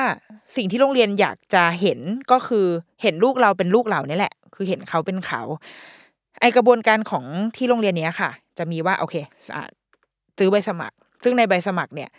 [0.57, 2.01] สิ่งที่โรงเรียนอยากจะเห็น
[2.33, 2.67] ก็คือ
[3.03, 5.43] เห็นลูกเราเป็นลูกเราเนี่ยแหละ คือเห็นเขาเป็นเขา
[6.41, 7.25] ไอกระบวนการของ
[7.57, 9.15] ที่โรงเรียนเนี้ยค่ะ จะมีว่าโอเค
[9.55, 9.63] อะ
[10.39, 12.11] ซื้อใบสมัคร ซึ่งในใบสมัครเนี่ย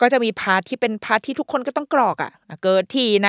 [0.00, 3.28] ก็จะมี part ที่เป็น part ที่ทุกคนก็ต้องกรอกอะ่ะ เกิดที่ไหน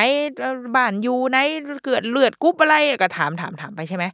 [0.75, 1.37] บ้านอยู่ไหน
[1.85, 4.05] เกิดเลือดกรุ๊ปอะไรก็ถามถามถามไปใช่ไหม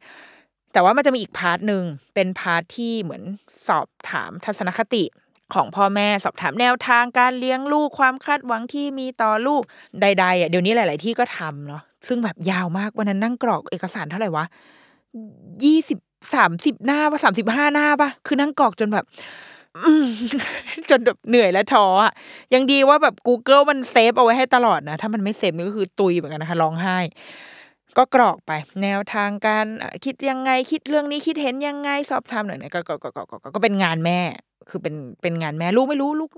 [0.73, 3.23] แต่ว่ามันจะมีอีก part หนึ่งเป็น part ที่เหมือน
[3.67, 5.03] สอบถามทัศนคติ
[5.53, 9.61] ของพ่อแม่สอบถามแนวทางการเลี้ยงลูกความคาดหวังที่มีต่อลูก
[10.01, 14.45] ใดๆอะเดี๋ยวนี้หลาย ๆ ที่ก็ทำเนาะซึ่งแบบยาวมากวันนั้นนั่งกรอกเอกสารเท่าไหร่วะ
[15.63, 15.99] ยี่สิบ
[16.33, 19.05] สามสิบหน้าปะสามสิบห้าหน้าปะคือนั่งกรอกจนแบบ
[20.89, 22.13] จนแบบเหนื่อยและท้ออะ
[22.53, 26.97] ยังดีว่าแบบ Google มันเซฟเอาไว้ให้ตลอดนะ ถ้ามันไม่เซฟนี่ก็คือตุยเหมือนกันนะคะร้องไห้
[27.97, 28.51] ก็กรอกไป
[28.83, 29.65] แนวทางการ
[30.05, 34.19] คิดยังไงคิดเรื่องนี้คิดเห็นยังไงสอบถามหน่อยเนี่ยก็ก็ก็ก็ก็ก็เป็นงานแม่
[34.71, 36.31] คือเป็นเป็นงานแม่ลูกไม่รู้ลูก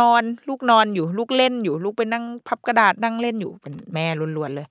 [0.00, 4.68] นอน ลูกนอนอยู่ลูกเล่นอยู่ลูกไปนั่งพับกระดาษนั่งเล่นอยู่เป็นแม่ล้วนๆเลย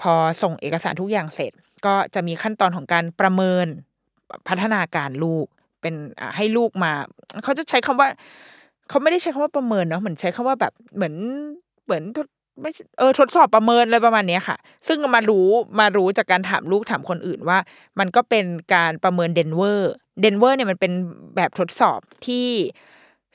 [0.00, 0.12] พอ
[0.42, 1.52] ส่งเอกสารทุกอย่างเสร็จ
[1.86, 3.66] ก็จะมีขั้นตอนของการประเมิน
[4.48, 5.46] พัฒนาการลูก
[5.80, 5.94] เป็น
[6.36, 6.92] ให้ลูกมา
[7.42, 8.08] เขาจะใช้คำว่า
[8.88, 11.14] เขาไม่ได้ใช้คำว่าประเมินเนาะเหมือนใช้คำว่าแบบเหมือน
[11.84, 12.26] เหมือนทด
[12.60, 14.56] ไม่เออทดสอบประเมินอะไรประมาณนี้ค่ะ
[14.86, 15.48] ซึ่งมารู้
[15.80, 17.58] มารู้จากการถามลูกถามคนอื่นว่า
[17.98, 20.92] มันก็เป็นการประเมิน Denver Denver เนี่ยมันเป็น
[21.36, 22.48] แบบทดสอบที่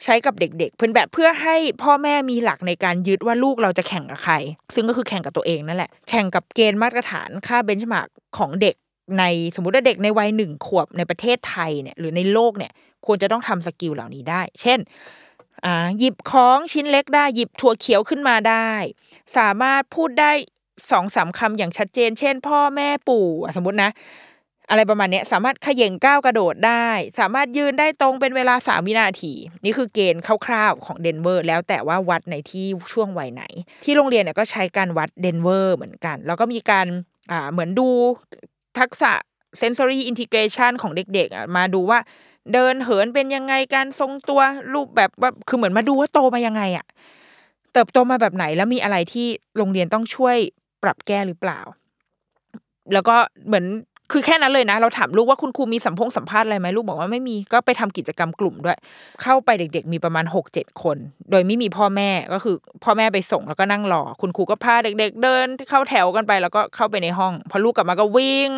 [0.04, 4.34] ใช้กับเด็กๆ เพื่อแบบเพื่อให้พ่อแม่มีหลักในการยึดว่าลูกเราจะแข่งกับใคร
[4.76, 8.08] ซึ่งก็คือแข่งกับตัวเองนั่นแหละ แข่งกับเกณฑ์มาตรฐานค่า benchmark
[8.38, 8.76] ของเด็ก
[9.20, 9.24] ใน
[9.56, 12.72] สมมติว่าเด็กในวัยหนึ่งขวบในประเทศไทยเนี่ยหรือในโลกเนี่ย
[13.06, 14.80] ควรจะต้องทำ skill เหล่านี้ได้ เช่น
[15.66, 18.72] อ่าหยิบของชิ้นเล็กได้หยิบถั่วเขียวขึ้นมาได้
[19.38, 20.32] สามารถพูดได้
[20.92, 23.92] สองสามคำอย่างชัดเจน เช่น พ่อแม่ปู่อะสมมตินะ
[24.72, 26.88] อะไรประมาณนี้สามารถเขย่งก้าวกระโดดได้
[27.20, 29.34] สามารถยืนได้ตรงเป็นเวลาสามวินาที
[29.66, 33.44] นี่คือเกณฑ์คร่าวๆของ Denver แล้วแต่ว่าวัดในที่ช่วงวัยไหน
[33.86, 36.88] ที่โรงเรียนเนี่ยก็ใช้การวัด Denver เหมือนกัน แล้วก็มีการ
[37.32, 37.88] อ่าเหมือนดู
[38.80, 39.12] ทักษะ
[39.62, 42.00] sensory integration ของเด็กๆมาดูว่า
[42.54, 44.42] เดินเหินเป็นยังไงการทรงตัว
[44.74, 46.86] รูปแบบว่าคือเหมือนมาดูว่าโตมายังไงอะ
[47.74, 50.38] เติบโตมาแบบไหนแล้วมีอะไรที่โรงเรียนต้องช่วย
[50.84, 51.60] ปรับแก้หรือเปล่า
[52.94, 53.16] แล้วก็
[53.48, 53.66] เหมือน
[54.12, 58.78] คือแค่นั้นเลยนะ เราถามลูกว่าคุณครูมีสัมพงสัมภาษณ์อะไรไหมลูกบอกว่าไม่มีก็ไปทำกิจกรรมกลุ่มด้วย
[59.22, 60.98] เข้าไปเด็ก ๆ มีประมาณหกเจ็ดคน
[61.32, 68.52] โดยไม่มีพ่อแม่ก็คือ พ่อแม่ไปส่งแล้วก็นั่งรอ คุณครูก็พาเด็ก ๆ เดิน เข้าแถวกันไปแล้วก็เข้าไปในห้อง พอลูกกลับมาก็วิ่ง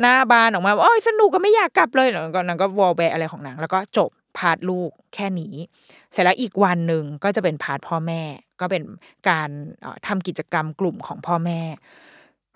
[0.00, 5.54] หน้าบานออกมาโอ้ยสนุกก็ไม่อยากกลับเลยแล้วก็นางก็วอลแวร์อะไรของนางแล้วก็จบ part ลูกแค่นี้
[6.12, 8.22] เสร็จแล้วอีกวันหนึ่งก็จะเป็น part พ่อแม่
[8.60, 8.82] ก็เป็น
[9.28, 9.48] การ
[9.82, 11.60] เอ่อทำกิจกรรมกลุ่มของพ่อแม่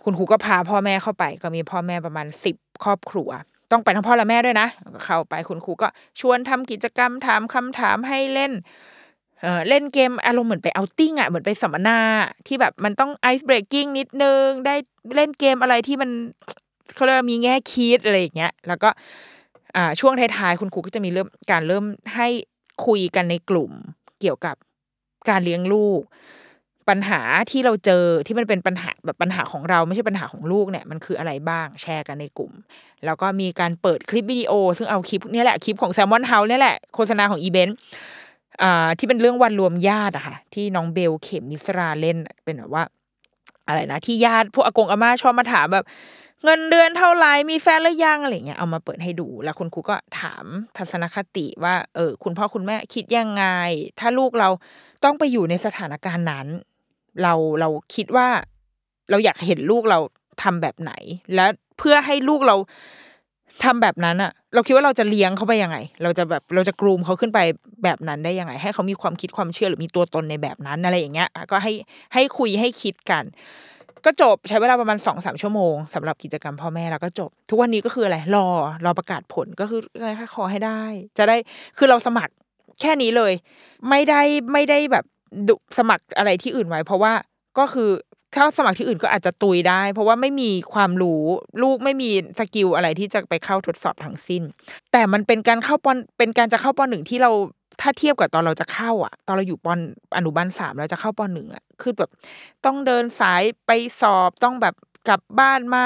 [0.05, 3.31] คุณครูก็พาพ่อแม่เข้าไป ก็มีพ่อแม่ประมาณสิบครอบครัว
[3.73, 5.89] ต้องไปทั้งพ่อและแม่ด้วยนะก็เข้าไปคุณครูก็
[6.21, 8.53] ชวนทำกิจกรรมถามคำถามให้เล่น
[9.43, 11.99] เออเล่นเกมอารมณ์เหมือนไปเอาติ้งอะเหมือนไปสัมมนา
[12.47, 14.75] ที่แบบมันต้องไอซ์เบรกกิ้งนิดนึง ได้
[15.17, 16.11] เล่นเกมอะไรที่มัน
[16.95, 18.89] เขาเรียกว่ามีแง่คิดอะไรอย่างเงี้ย แล้วก็
[19.77, 21.85] อ่าช่วงท้ายๆคุณครูก็จะมีเริ่มการเริ่ม
[22.17, 22.29] ให้
[22.87, 23.73] คุยกันในกลุ่ม
[24.21, 24.57] เกี่ยวกับ
[25.29, 26.01] การเลี้ยงลูก
[26.91, 27.21] ปัญหา
[27.51, 32.53] ที่เราเจอที่มันเป็นปัญหาแบบปัญหาของเราไม่ใช่ปัญหาของลูกเนี่ยมันคืออะไรบ้างแชร์กันในกลุ่ม
[33.05, 37.69] แล้วก็มีการเปิดคลิปวิดีโอ ซึ่งเอาคลิปนี่แหละคลิปของแซมมอนเฮาเนี่ยแหละโฆษณาของอีเบน
[38.99, 42.85] ที่เป็นเรื่องวันรวมญาติอะค่ะที่น้องเบลเข็มมิสราเล่นเป็นแบบว่า
[43.67, 45.85] อะไรนะ ที่ญาติพวกอากงอาม่าชอบมาถามแบบ
[46.45, 50.45] เงินเดือนเท่าไหร่มีแฟนหรือยังอะไรเงี้ยเอามาเปิดให้ดู แล้วคุณครูก็ถาม
[50.77, 53.45] ทัศนคติว่า เออ คุณพ่อคุณแม่คิดยังไง
[54.01, 54.49] ถ้าลูกเรา
[55.05, 56.47] ต้องไปอยู่ในสถานการณ์นั้น
[57.23, 58.29] เราเราคิดว่า
[59.11, 59.99] เราอยากเห็นลูกเรา
[60.43, 60.93] ทำแบบไหน
[61.35, 61.47] และ
[61.79, 62.57] เพื่อให้ลูกเรา
[63.65, 67.39] ทำแบบนั้นอะเราคิดว่าเราจะเลี้ยงเขาไปยังไง เราจะแบบเราจะกรูมเขาขึ้นไป
[67.85, 71.73] แบบนั้นได้ยังไง ให้เขามีความคิดความเชื่อหรือมีตัวตนในแบบนั้นอะไรอย่างเงี้ยก็ให้
[72.15, 73.25] ให้คุยให้คิดกัน
[74.05, 78.47] ก็จบใช้เวลาประมาณสองสามชั่วโมงสำหรับกิจกรรมพ่อแม่แล้วก็จบ ทุกวันนี้ก็คืออะไรรอ
[78.85, 80.83] รอประกาศผลก็คืออะไรคะขอให้ได้
[81.19, 81.37] จะได้
[81.79, 82.33] คือเราสมัคร
[82.81, 83.33] แค่นี้เลย
[83.89, 85.05] ไม่ได้ไม่ได้แบบ
[85.79, 87.13] สมัครอะไรที่อื่นไว้ เพราะว่า
[87.59, 87.91] ก็คือ
[88.37, 91.23] ถ้าสมัครที่อื่นก็อาจจะตุยได้ เพราะว่าไม่มีความรู้
[91.63, 94.43] ลูกไม่มีสกิลอะไรที่จะไปเข้าทดสอบทั้งสิ้น
[94.93, 97.31] แต่มันเป็นการเข้าปอนเป็นการจะเข้าปอนหนึ่งที่เรา
[97.81, 99.79] ถ้าเทียบกับตอนเราจะเข้าอะ ตอนเราอยู่ปอน
[100.17, 102.11] อนุบาลสามเราจะเข้าปอนหนึ่งอะคือแบบ
[102.65, 103.71] ต้องเดินสายไป
[104.01, 104.75] สอบต้องแบบ
[105.09, 105.85] กลับบ้านมา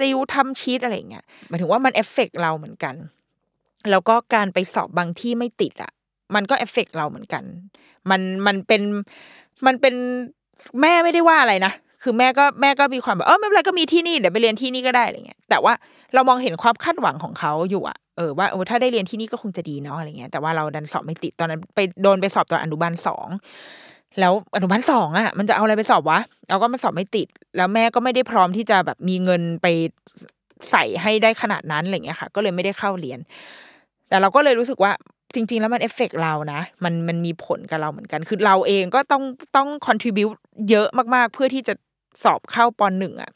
[0.00, 2.94] ติวทำชีตอะไรเงี้ยหมายถึงว่ามันเอฟเฟกเราเหมือนกัน
[3.90, 5.92] แล้วก็การไปสอบบางที่ไม่ติดอะ
[6.34, 7.42] มันก็เอฟเฟกเราเหมือนกัน
[8.10, 8.82] มันมันเป็น
[9.66, 9.94] มันเป็น
[10.80, 11.72] แม่ไม่ได้ว่าอะไรนะ
[12.02, 15.72] คือแม่ก็แม่ก็มีความแบบเออไม่เป็นไรก็มีที่นี่เดี๋ยวไปเรียนที่นี่ก็ได้อะไรเงี้ยแต่ว่า
[16.14, 23.28] เรามองเห็นความคาดหวังของเขาอยู่อะเออว่าเออถ้าได้เรียนที่นี่ก็คงจะดีเนาะอะไรเงี้ยแต่ว่าเราดันสอบไม่ติดตอนนั้นไปโดนไปสอบตอนอนุบาลสอง
[24.20, 29.66] แล้วอนุบาลสองอะ มันจะเอาอะไรไปสอบวะเราก็มาสอบไม่ติด แล้วแม่ก็ไม่ได้พร้อมที่จะแบบมีเงินไป
[30.70, 33.18] ใส่ให้ได้ขนาดนั้นอะไรเงี้ยค่ะ ก็เลยไม่ได้เข้าเรียน
[34.08, 34.92] แต่เราก็เลยรู้สึกว่า
[35.34, 39.22] จริง ๆ แล้วมันเอฟเฟกเรานะ มันมันมีผลกับเราเหมือนกัน คือเราเองก็ต้อง
[39.56, 40.28] ต้องคอนทริบิว
[40.70, 41.74] เยอะมากๆ เพื่อที่จะ
[42.24, 43.30] สอบเข้าปหนึ่งอะ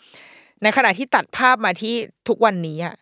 [0.63, 1.95] ในขณะที่ตัดภาพมาที่
[2.29, 2.95] ทุกวันนี้อะ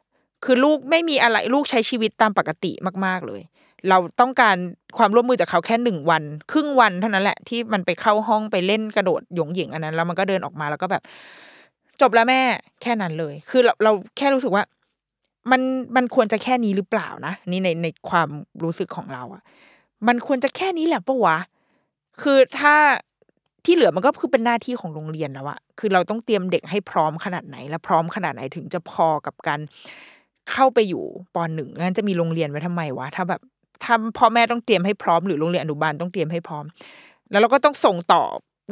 [0.44, 2.72] คือลูกไม่มีอะไรลูกใช้ชีวิตตามปกติ
[3.06, 3.42] มาก ๆเลย
[3.88, 4.56] เราต้องการ
[4.98, 6.22] ความร่วมมือจากเขาแค่หนึ่งวัน
[6.52, 11.02] ครึ่งวันเท่านั้นแหละที่มันไปเข้าห้องไปเล่นกระโดดหยงหยิงอันนั้น แล้วมันก็เดินออกมาแล้วก็แบบ
[12.00, 12.40] จบแล้วแม่
[12.82, 14.64] แค่นั้นเลย คือเราเราแค่รู้สึกว่า
[15.50, 15.62] มัน
[15.96, 18.28] มันควรจะแค่นี้หรือเปล่านะนี่ในในความ
[18.62, 19.42] รู้สึกของเราอะ
[20.08, 21.38] มันควรจะแค่นี้แหละปะวะ
[22.22, 22.74] คือถ้า
[23.64, 29.60] ที่เหลือมันก็คือเป็นหน้าที่ของโรงเรียนแล้วอะคือเราต้องเตรียมเด็กให้พร้อมขนาดไหน และพร้อมขนาดไหนถึงจะพอกับการ
[30.50, 33.40] เข้าไปอยู่ปหนึ่งงั้นจะมีโรงเรียนไว้ทำไมวะถ้าแบบ
[33.84, 36.64] ถ้าพ่อแม่ต้องเตรียมให้พร้อมหรือโรงเรียนอนุบาลต้องเตรียมให้พร้อม
[37.30, 38.22] แล้วเราก็ต้องส่งต่อ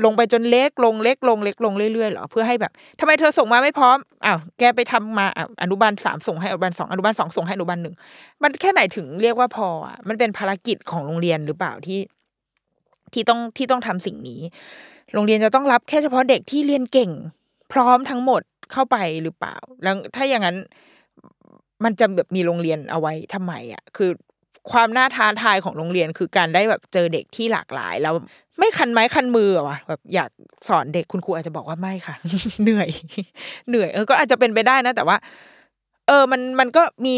[0.04, 7.94] ลงไปจนเล็กลงเล็กลงเล็กลงเรื่อยๆเหรอเพื่อให้แบบทำไมเธอส่งมาไม่พร้อมอ้าวแกไปทำมาอะอนุบาลสามส่งให้อนุบาลสองอนุบาลสองส่งให้อนุบาลหนึ่ง
[8.42, 12.00] มันแค่ไหนถึงเรียกว่าพออะมันเป็นภารกิจของโรงเรียนหรือเปล่าที่
[13.12, 14.40] ที่ต้องที่ต้องทำสิ่งนี้
[15.14, 17.10] โรงเรียนจะต้องรับแค่เฉพาะเด็กที่เรียนเก่ง
[17.72, 18.42] พร้อมทั้งหมด
[18.72, 20.56] เข้าไปหรือเปล่า แล้วถ้าอย่างนั้น
[21.84, 24.10] มันจะแบบมีโรงเรียนเอาไว้ทำไมอะ คือ
[24.72, 28.14] ความน่าท้าทายของโรงเรียนคือการได้แบบเจอเด็กที่หลากหลาย แล้ว
[28.58, 30.30] ไม่คันไม้คันมืออะวะแบบอยาก
[30.68, 32.14] สอนเด็กคุณครูอาจจะบอกว่าไม่ค่ะ
[32.62, 32.88] เหนื่อย
[33.68, 35.16] เหนื่อยเออก็อาจจะเป็นไปได้นะ แต่ว่า
[36.08, 37.16] เออมันมันก็มี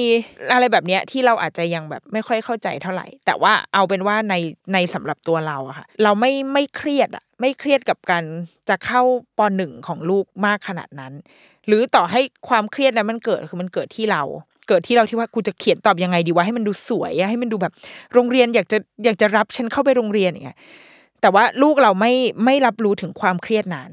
[0.53, 4.35] อะไรแบบเนี้ยที่เราอาจจะยังแบบไม่ค่อยเข้าใจเท่าไหร่ แต่ว่าเอาเป็นว่าใน
[4.73, 8.25] ในสำหรับตัวเราอะค่ะ เราไม่ไม่เครียดอะไม่เครียดกับการ
[8.69, 9.03] จะเข้า
[9.39, 11.13] ปหนึ่งของลูกมากขนาดนั้น
[11.67, 14.23] หรือต่อให้ความเครียดนั้นมันเกิดคือมันเกิดที่เรา
[14.69, 17.73] เกิดที่เราที่ว่ากูจะเขียนตอบยังไงดีวะให้มันดูสวยอะให้มันดูแบบ
[18.15, 20.59] โรงเรียนอยากจะอยากจะรับฉันเข้าไปโรงเรียนอย่างเงี้ย
[21.21, 22.13] แต่ว่าลูกเราไม่
[22.45, 23.93] ไม่รับรู้ถึงความเครียดนั้น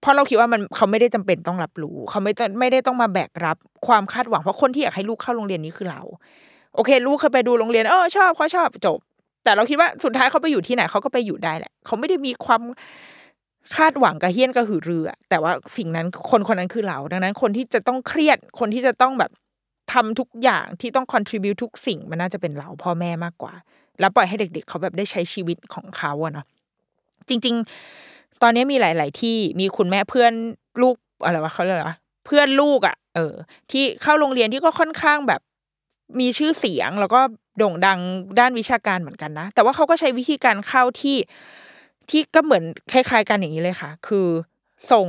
[0.00, 3.56] เพราะเราคิดว่ามันเขาไม่ได้จำเป็นต้องรับรู้ เขาไม่ต้องไม่ได้ต้องมาแบกรับ
[3.86, 6.02] ความคาดหวังเพราะคนที่อยากให้ลูกเข้าโรงเรียนนี้คือเรา
[6.74, 8.98] โอเค ลูกเคยไปดูโรงเรียนเออชอบเขาชอบจบ
[9.44, 12.62] แต่เราคิดว่าสุดท้ายเขาไปอยู่ที่ไหนเขาก็ไปอยู่ได้แหละ เขาไม่ได้มีความ
[13.76, 19.30] คาดหวังกระเฮี้ยนกระหือรือแต่ว่าสิ่งนั้นคนคนนั้นคือเรา ดังนั้นคนที่จะต้องเครียดคนที่จะต้องแบบ
[19.92, 23.54] ทำทุกอย่างที่ต้อง contribute ทุกสิ่งมันน่าจะเป็นเราพ่อแม่มากกว่า
[24.00, 26.46] แล้วปล่อยให้เด็ก ๆ เขาแบบได้ใช้ชีวิตของเขาอะเนาะ
[27.28, 27.54] จริง
[27.98, 30.32] ๆ ตอนนี้มีหลาย ๆ ที่มีคุณแม่เพื่อน
[30.82, 33.34] ลูกอะไรวะเขาเรียกว่าเพื่อนลูกอะเออ
[33.70, 35.40] ที่เข้าโรงเรียนที่ก็ค่อนข้างแบบ
[36.20, 37.20] มีชื่อเสียงแล้วก็
[37.58, 38.00] โด่งดัง
[38.38, 41.16] ด้านวิชาการเหมือนกันนะ แต่ว่าเขาก็ใช้วิธีการเข้าที่
[42.10, 44.26] ที่ก็เหมือนคล้าย ๆ กันอย่างนี้เลยค่ะ คือ
[44.92, 45.08] ส่ง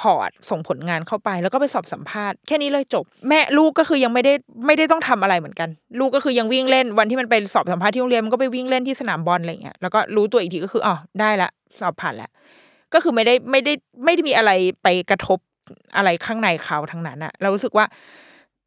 [0.00, 4.32] พอร์ตส่งผลงานเข้าไป แล้วก็ไปสอบสัมภาษณ์แค่นี้เลยจบ แม่ลูกก็คือยังไม่ได้
[4.66, 5.68] ไม่ได้ต้องทำอะไรเหมือนกัน
[5.98, 11.50] ลูกก็คือยังวิ่งเล่นวันที่มันไปสอบสัมภาษณ์ที่โรงเรียนมันก็ไปวิ่งเล่นที่สนามบอลอะไรเงี้ยแล้วก็รู้ตัวอีกทีก็คืออ๋อได้ละ
[11.80, 12.30] สอบผ่านแล้ว
[12.94, 13.72] ก็คือไม่ได้ไม่ได้
[14.04, 14.50] ไม่ได้มีอะไร
[14.82, 15.38] ไปกระทบ
[15.96, 17.86] อะไรข้างในเขาทั้งนั้นอะเรารู้สึกว่า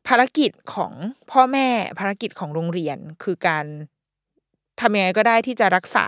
[0.08, 0.92] ภารกิจของ
[1.32, 1.68] พ่อแม่
[2.00, 3.66] ภารกิจของโรงเรียนคือการ
[4.80, 6.08] ทำยังไงก็ได้ที่จะรักษา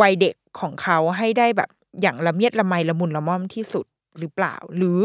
[0.00, 1.70] วัยเด็กของเขาให้ได้แบบ
[2.00, 3.86] อย่างละเมียดละไมละมุนละม่อมที่สุด
[4.18, 5.00] หรือเปล่า หรือ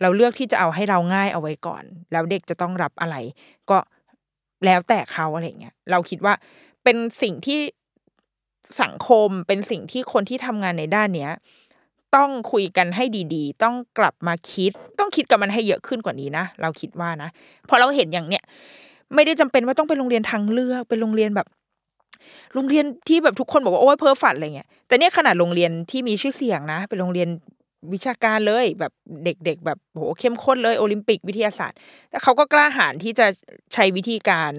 [0.00, 3.16] เราเลือกที่จะเอาให้เราง่ายเอาไว้ก่อน แล้วเด็กจะต้องรับอะไร
[3.70, 3.78] ก็
[4.64, 6.34] แล้วแต่เขาอะไรเงี้ยเราคิดว่า
[6.84, 7.60] เป็นสิ่งที่
[8.82, 11.32] สังคมเป็นสิ่งที่คนที่ทำงานในด้านเนี้ย
[12.16, 17.28] ต้องคุยกันให้ดี ๆ ต้องกลับมาคิด ต้องคิดกับมันให้เยอะขึ้นกว่านี้นะ เราคิดว่านะ
[17.68, 18.42] พอเราเห็นอย่างเนี้ย
[19.14, 21.46] ไม่ได้จำเป็นว่าต้องเป็นโรงเรียนทางเลือก เป็นโรงเรียนแบบ
[22.54, 27.28] โรงเรียนที่แบบทุกคนบอกว่าโอ้ยเพ้อฝันอะไรเงี้ยแต่เนี่ยขนาดโรงเรียนที่มีชื่อเสียงนะ เป็นโรงเรียน
[27.92, 28.92] วิชาการเลยแบบ
[29.24, 31.78] เด็กๆ แบบโหเข้มข้นเลยโอลิมปิกวิทยาศาสตร์
[32.10, 33.26] แล้วเขาก็กล้าหาญที่จะ
[33.72, 34.52] ใช้วิธีการ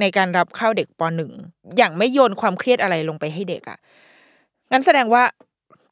[0.00, 1.32] ในการรับเข้าเด็กปหนึ่ง
[1.76, 3.78] อย่างไม่โยนความเครียดอะไรลงไปให้เด็กอะ่ะ
[4.72, 5.22] งั้นแสดงว่า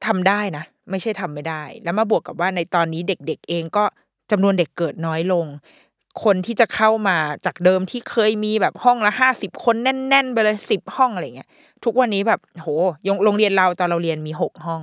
[0.07, 3.85] ทำได้นะ ไม่ใช่ทำไม่ได้ แล้วมาบวกกับว่าในตอนนี้เด็กๆเองก็
[4.31, 5.47] จำนวนเด็กเกิดน้อยลง
[6.25, 11.49] คนที่จะเข้ามาจากเดิมที่เคยมีแบบห้องละห้าสิบคนแน่น ๆ ไปเลยสิบห้องอะไรเงี้ย
[11.85, 12.69] ทุกวันนี้แบบโห
[13.25, 14.81] โรงเรียนเราตอนเราเรียนมีหกห้อง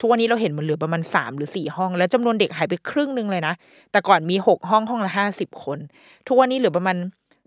[0.00, 3.54] ทุกวันนี้เราเห็นมันเหลือประมาณสามหรือสี่ห้อง แล้วจำนวนเด็กหายไปครึ่งนึงเลยนะ
[3.92, 5.78] แต่ก่อนมีหกห้องห้องละห้าสิบคน
[6.26, 6.96] ทุกวันนี้เหลือประมาณ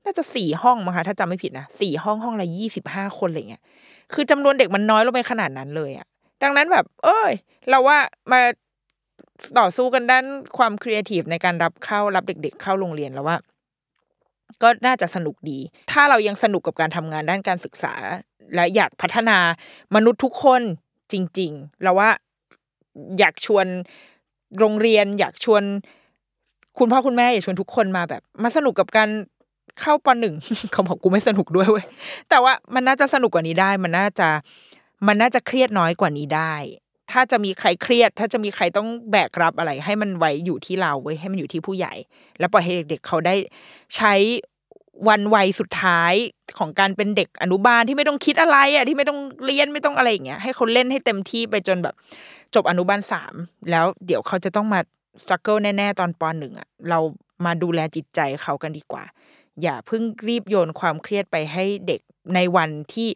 [0.05, 3.61] น่าจะสี่ห้องมั้งคะถ้าจำไม่ผิดนะสี่ห้องห้องละยี่สิบห้าคนอะไรเงี้ย
[4.13, 6.07] คือจำนวนเด็กมันน้อยลงไปขนาดนั้นเลยอะ
[6.43, 7.31] ดังนั้นแบบ เอ้ย
[7.69, 7.97] เราว่า
[8.31, 8.41] มา
[9.59, 10.25] ต่อสู้กันด้าน
[10.57, 13.37] ความครีเอทีฟในการรับเข้ารับเด็ก ๆ เข้าโรงเรียนแล้วว่า
[14.61, 15.59] ก็น่าจะสนุกดี
[15.91, 17.93] ถ้าเรายังสนุกกับการทำงานด้านการศึกษา
[18.55, 19.37] และอยากพัฒนา
[19.95, 20.61] มนุษย์ทุกคน
[21.11, 22.09] จริง ๆ เราว่า
[23.19, 23.65] อยากชวน
[24.59, 25.63] โรงเรียน อยากชวน
[26.77, 29.09] คุณพ่อคุณแม่อยากชวนทุกคนมาแบบ มาสนุกกับการ
[29.81, 30.35] เข้าปหนึ่ง
[30.71, 31.85] เขาบอกกูไม่สนุกด้วยเว้ย
[32.29, 34.29] แต่ว่ามันน่าจะสนุกกว่านี้ได้ มันน่าจะ
[35.07, 36.53] มันน่าจะเครียดน้อยกว่านี้ได้
[37.11, 41.93] ถ้าจะมีใครเครียด ถ้าจะมีใครต้องแบกรับอะไร ให้มันไว้อยู่ที่เราเว้ยให้มันอยู่ที่ผู้ใหญ่
[42.39, 43.35] แล้วปล่อยให้เด็กๆเขาได้
[43.95, 44.13] ใช้
[45.07, 46.13] วันวัยสุดท้าย
[46.57, 51.95] ของการเป็นเด็กอนุบาลที่ไม่ต้องคิดอะไรอะที่ไม่ต้องเรียนไม่ต้องอะไรอย่างเงี้ยให้เขาเล่นให้เต็มที่ไปจนแบบ
[52.55, 53.33] จบอนุบาลสาม
[53.71, 54.79] แล้วเดี๋ยวเขาจะต้องมา
[55.27, 56.99] สครัลเกิลแน่ๆตอนปหนึ่งอะเรา
[57.45, 59.03] มาดูแลจิตใจเขากันดีกว่า
[59.61, 62.01] อย่าเพิ่งรีบโยนความเครียดไปให้เด็ก
[62.35, 63.09] ในวันที่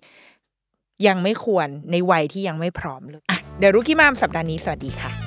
[1.07, 5.22] ยังไม่ควรในวัยที่ยังไม่พร้อมเลยอะเดี๋ยวรุกี้มามสัปดาห์นี้สวัสดีค่ะ